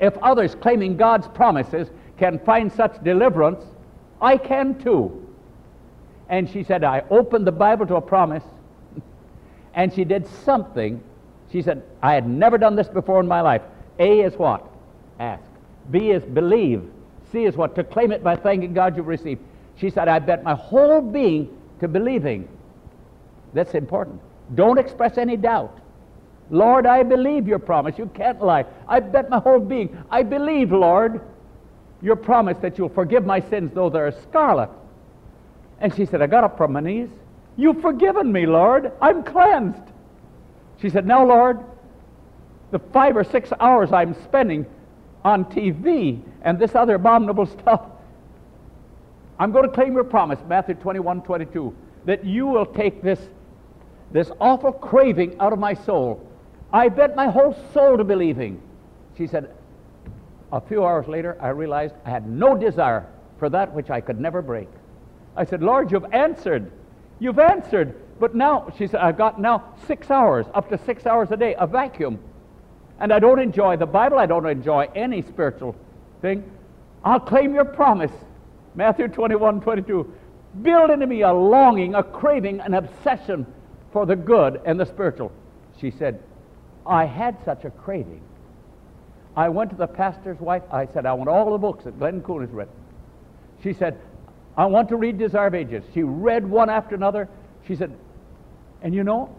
If 0.00 0.16
others 0.18 0.54
claiming 0.54 0.96
God's 0.96 1.26
promises 1.28 1.88
can 2.18 2.38
find 2.40 2.72
such 2.72 3.02
deliverance, 3.02 3.64
I 4.20 4.36
can 4.36 4.80
too. 4.82 5.26
And 6.28 6.48
she 6.48 6.62
said, 6.62 6.84
I 6.84 7.04
opened 7.10 7.46
the 7.46 7.52
Bible 7.52 7.86
to 7.86 7.96
a 7.96 8.00
promise, 8.00 8.44
and 9.74 9.92
she 9.92 10.04
did 10.04 10.26
something. 10.26 11.02
She 11.50 11.62
said, 11.62 11.82
I 12.02 12.12
had 12.14 12.28
never 12.28 12.58
done 12.58 12.76
this 12.76 12.88
before 12.88 13.20
in 13.20 13.26
my 13.26 13.40
life. 13.40 13.62
A 13.98 14.20
is 14.20 14.34
what? 14.34 14.66
Ask. 15.18 15.42
B 15.90 16.10
is 16.10 16.22
believe. 16.22 16.82
C 17.32 17.44
is 17.44 17.56
what? 17.56 17.74
To 17.76 17.84
claim 17.84 18.12
it 18.12 18.22
by 18.22 18.36
thanking 18.36 18.74
God 18.74 18.96
you've 18.96 19.06
received. 19.06 19.40
She 19.76 19.90
said, 19.90 20.08
I 20.08 20.18
bet 20.18 20.42
my 20.42 20.54
whole 20.54 21.00
being 21.00 21.56
to 21.80 21.88
believing. 21.88 22.48
That's 23.54 23.74
important. 23.74 24.20
Don't 24.54 24.78
express 24.78 25.18
any 25.18 25.36
doubt. 25.36 25.78
Lord, 26.50 26.86
I 26.86 27.02
believe 27.02 27.46
your 27.46 27.58
promise. 27.58 27.98
You 27.98 28.06
can't 28.14 28.42
lie. 28.42 28.64
I 28.86 29.00
bet 29.00 29.28
my 29.28 29.38
whole 29.38 29.60
being. 29.60 29.96
I 30.10 30.22
believe, 30.22 30.72
Lord, 30.72 31.20
your 32.00 32.16
promise 32.16 32.56
that 32.58 32.78
you'll 32.78 32.88
forgive 32.88 33.24
my 33.26 33.40
sins 33.40 33.72
though 33.74 33.90
they're 33.90 34.12
scarlet. 34.22 34.70
And 35.80 35.94
she 35.94 36.06
said, 36.06 36.22
I 36.22 36.26
got 36.26 36.44
up 36.44 36.56
from 36.56 36.72
my 36.72 36.80
knees. 36.80 37.08
You've 37.56 37.80
forgiven 37.80 38.30
me, 38.32 38.46
Lord. 38.46 38.92
I'm 39.00 39.22
cleansed. 39.22 39.82
She 40.80 40.90
said, 40.90 41.06
Now, 41.06 41.26
Lord, 41.26 41.60
the 42.70 42.78
five 42.78 43.16
or 43.16 43.24
six 43.24 43.50
hours 43.60 43.92
I'm 43.92 44.14
spending 44.24 44.66
on 45.24 45.44
TV 45.46 46.20
and 46.42 46.58
this 46.58 46.74
other 46.74 46.94
abominable 46.94 47.46
stuff, 47.60 47.82
I'm 49.38 49.52
going 49.52 49.68
to 49.68 49.74
claim 49.74 49.94
your 49.94 50.04
promise, 50.04 50.38
Matthew 50.48 50.74
21 50.74 51.22
22, 51.22 51.74
that 52.06 52.24
you 52.24 52.46
will 52.46 52.66
take 52.66 53.02
this, 53.02 53.20
this 54.12 54.30
awful 54.40 54.72
craving 54.72 55.38
out 55.40 55.52
of 55.52 55.58
my 55.58 55.74
soul. 55.74 56.24
I 56.72 56.88
bet 56.88 57.16
my 57.16 57.28
whole 57.28 57.56
soul 57.72 57.96
to 57.96 58.04
believing. 58.04 58.60
She 59.16 59.26
said, 59.26 59.50
a 60.52 60.60
few 60.60 60.84
hours 60.84 61.06
later, 61.06 61.36
I 61.40 61.48
realized 61.48 61.94
I 62.04 62.10
had 62.10 62.28
no 62.28 62.56
desire 62.56 63.06
for 63.38 63.48
that 63.50 63.72
which 63.74 63.90
I 63.90 64.00
could 64.00 64.20
never 64.20 64.42
break. 64.42 64.68
I 65.36 65.44
said, 65.44 65.62
Lord, 65.62 65.92
you've 65.92 66.12
answered. 66.12 66.70
You've 67.18 67.38
answered. 67.38 67.94
But 68.18 68.34
now, 68.34 68.72
she 68.76 68.86
said, 68.86 69.00
I've 69.00 69.18
got 69.18 69.40
now 69.40 69.74
six 69.86 70.10
hours, 70.10 70.46
up 70.54 70.68
to 70.70 70.78
six 70.84 71.06
hours 71.06 71.30
a 71.30 71.36
day, 71.36 71.54
a 71.58 71.66
vacuum. 71.66 72.18
And 72.98 73.12
I 73.12 73.20
don't 73.20 73.38
enjoy 73.38 73.76
the 73.76 73.86
Bible. 73.86 74.18
I 74.18 74.26
don't 74.26 74.46
enjoy 74.46 74.88
any 74.94 75.22
spiritual 75.22 75.76
thing. 76.20 76.50
I'll 77.04 77.20
claim 77.20 77.54
your 77.54 77.64
promise. 77.64 78.10
Matthew 78.74 79.06
21, 79.06 79.60
22. 79.60 80.12
Build 80.62 80.90
into 80.90 81.06
me 81.06 81.22
a 81.22 81.32
longing, 81.32 81.94
a 81.94 82.02
craving, 82.02 82.60
an 82.60 82.74
obsession 82.74 83.46
for 83.92 84.06
the 84.06 84.16
good 84.16 84.60
and 84.64 84.80
the 84.80 84.86
spiritual. 84.86 85.30
She 85.80 85.92
said, 85.92 86.20
I 86.86 87.04
had 87.04 87.36
such 87.44 87.64
a 87.64 87.70
craving. 87.70 88.22
I 89.36 89.48
went 89.48 89.70
to 89.70 89.76
the 89.76 89.86
pastor's 89.86 90.40
wife. 90.40 90.62
I 90.72 90.86
said, 90.86 91.06
I 91.06 91.12
want 91.12 91.28
all 91.28 91.52
the 91.52 91.58
books 91.58 91.84
that 91.84 91.98
Glenn 91.98 92.22
Coon 92.22 92.40
has 92.42 92.50
written. 92.50 92.74
She 93.62 93.72
said, 93.72 94.00
I 94.56 94.66
want 94.66 94.88
to 94.88 94.96
read 94.96 95.18
Desire 95.18 95.46
of 95.46 95.54
Ages. 95.54 95.84
She 95.94 96.02
read 96.02 96.48
one 96.48 96.68
after 96.68 96.94
another. 96.94 97.28
She 97.66 97.76
said, 97.76 97.96
and 98.82 98.94
you 98.94 99.04
know, 99.04 99.34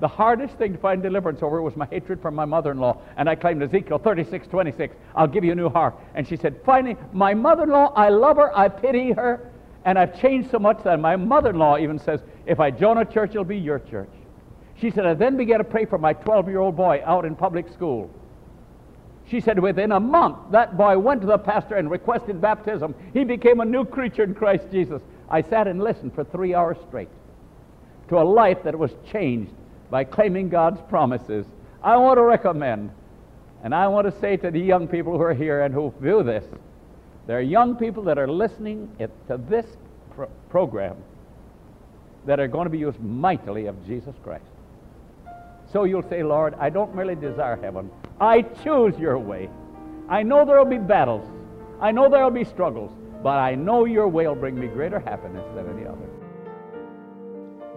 the 0.00 0.08
hardest 0.08 0.56
thing 0.56 0.72
to 0.72 0.78
find 0.78 1.02
deliverance 1.02 1.42
over 1.42 1.62
was 1.62 1.76
my 1.76 1.86
hatred 1.86 2.20
for 2.20 2.30
my 2.30 2.44
mother-in-law. 2.44 3.00
And 3.16 3.28
I 3.28 3.34
claimed 3.34 3.62
Ezekiel 3.62 3.98
36, 3.98 4.46
26, 4.48 4.94
I'll 5.14 5.26
give 5.26 5.44
you 5.44 5.52
a 5.52 5.54
new 5.54 5.70
heart. 5.70 5.94
And 6.14 6.26
she 6.26 6.36
said, 6.36 6.60
finally, 6.66 6.96
my 7.12 7.32
mother-in-law, 7.32 7.94
I 7.94 8.10
love 8.10 8.36
her, 8.36 8.56
I 8.56 8.68
pity 8.68 9.12
her, 9.12 9.50
and 9.84 9.98
I've 9.98 10.20
changed 10.20 10.50
so 10.50 10.58
much 10.58 10.82
that 10.84 11.00
my 11.00 11.16
mother-in-law 11.16 11.78
even 11.78 11.98
says, 11.98 12.20
if 12.44 12.60
I 12.60 12.70
join 12.70 12.98
a 12.98 13.04
church, 13.04 13.30
it'll 13.30 13.44
be 13.44 13.56
your 13.56 13.78
church. 13.78 14.10
She 14.80 14.90
said, 14.90 15.06
I 15.06 15.14
then 15.14 15.36
began 15.36 15.58
to 15.58 15.64
pray 15.64 15.86
for 15.86 15.96
my 15.96 16.12
12-year-old 16.12 16.76
boy 16.76 17.02
out 17.06 17.24
in 17.24 17.34
public 17.34 17.72
school. 17.72 18.10
She 19.28 19.40
said, 19.40 19.58
within 19.58 19.92
a 19.92 19.98
month, 19.98 20.52
that 20.52 20.76
boy 20.76 20.98
went 20.98 21.20
to 21.22 21.26
the 21.26 21.38
pastor 21.38 21.74
and 21.74 21.90
requested 21.90 22.40
baptism. 22.40 22.94
He 23.12 23.24
became 23.24 23.60
a 23.60 23.64
new 23.64 23.84
creature 23.84 24.22
in 24.22 24.34
Christ 24.34 24.66
Jesus. 24.70 25.02
I 25.28 25.42
sat 25.42 25.66
and 25.66 25.82
listened 25.82 26.14
for 26.14 26.22
three 26.22 26.54
hours 26.54 26.76
straight 26.86 27.08
to 28.08 28.18
a 28.18 28.22
life 28.22 28.58
that 28.62 28.78
was 28.78 28.92
changed 29.10 29.50
by 29.90 30.04
claiming 30.04 30.48
God's 30.48 30.80
promises. 30.88 31.44
I 31.82 31.96
want 31.96 32.18
to 32.18 32.22
recommend, 32.22 32.90
and 33.64 33.74
I 33.74 33.88
want 33.88 34.12
to 34.12 34.20
say 34.20 34.36
to 34.36 34.50
the 34.50 34.60
young 34.60 34.86
people 34.86 35.16
who 35.16 35.22
are 35.22 35.34
here 35.34 35.62
and 35.62 35.74
who 35.74 35.92
view 36.00 36.22
this, 36.22 36.44
there 37.26 37.38
are 37.38 37.42
young 37.42 37.74
people 37.74 38.04
that 38.04 38.18
are 38.18 38.28
listening 38.28 38.88
to 38.98 39.36
this 39.48 39.66
pro- 40.14 40.30
program 40.48 40.96
that 42.26 42.38
are 42.38 42.46
going 42.46 42.66
to 42.66 42.70
be 42.70 42.78
used 42.78 43.00
mightily 43.00 43.66
of 43.66 43.84
Jesus 43.86 44.14
Christ. 44.22 44.44
So 45.76 45.84
you'll 45.84 46.08
say, 46.08 46.22
Lord, 46.22 46.54
I 46.58 46.70
don't 46.70 46.94
merely 46.94 47.16
desire 47.16 47.60
heaven. 47.60 47.90
I 48.18 48.40
choose 48.40 48.98
your 48.98 49.18
way. 49.18 49.50
I 50.08 50.22
know 50.22 50.46
there 50.46 50.56
will 50.56 50.64
be 50.64 50.78
battles. 50.78 51.28
I 51.82 51.92
know 51.92 52.08
there 52.08 52.24
will 52.24 52.30
be 52.30 52.44
struggles. 52.44 52.92
But 53.22 53.36
I 53.36 53.56
know 53.56 53.84
your 53.84 54.08
way 54.08 54.26
will 54.26 54.36
bring 54.36 54.58
me 54.58 54.68
greater 54.68 54.98
happiness 54.98 55.44
than 55.54 55.68
any 55.68 55.86
other. 55.86 56.08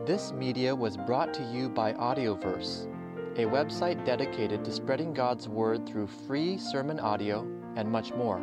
This 0.06 0.32
media 0.32 0.74
was 0.74 0.96
brought 0.96 1.34
to 1.34 1.44
you 1.52 1.68
by 1.68 1.92
Audioverse, 1.92 2.88
a 3.36 3.44
website 3.44 4.06
dedicated 4.06 4.64
to 4.64 4.72
spreading 4.72 5.14
God's 5.14 5.50
Word 5.50 5.86
through 5.86 6.08
free 6.08 6.58
sermon 6.58 7.02
audio 7.02 7.46
and 7.76 7.92
much 7.92 8.14
more. 8.14 8.42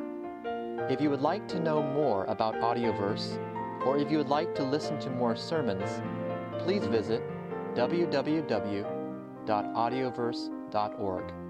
If 0.90 1.00
you 1.00 1.08
would 1.08 1.22
like 1.22 1.48
to 1.48 1.60
know 1.60 1.82
more 1.82 2.26
about 2.26 2.56
Audioverse, 2.56 3.38
or 3.86 3.96
if 3.96 4.10
you 4.10 4.18
would 4.18 4.28
like 4.28 4.54
to 4.56 4.64
listen 4.64 4.98
to 4.98 5.08
more 5.08 5.34
sermons, 5.34 6.02
please 6.58 6.84
visit 6.84 7.22
www.audioverse.org. 9.46 11.45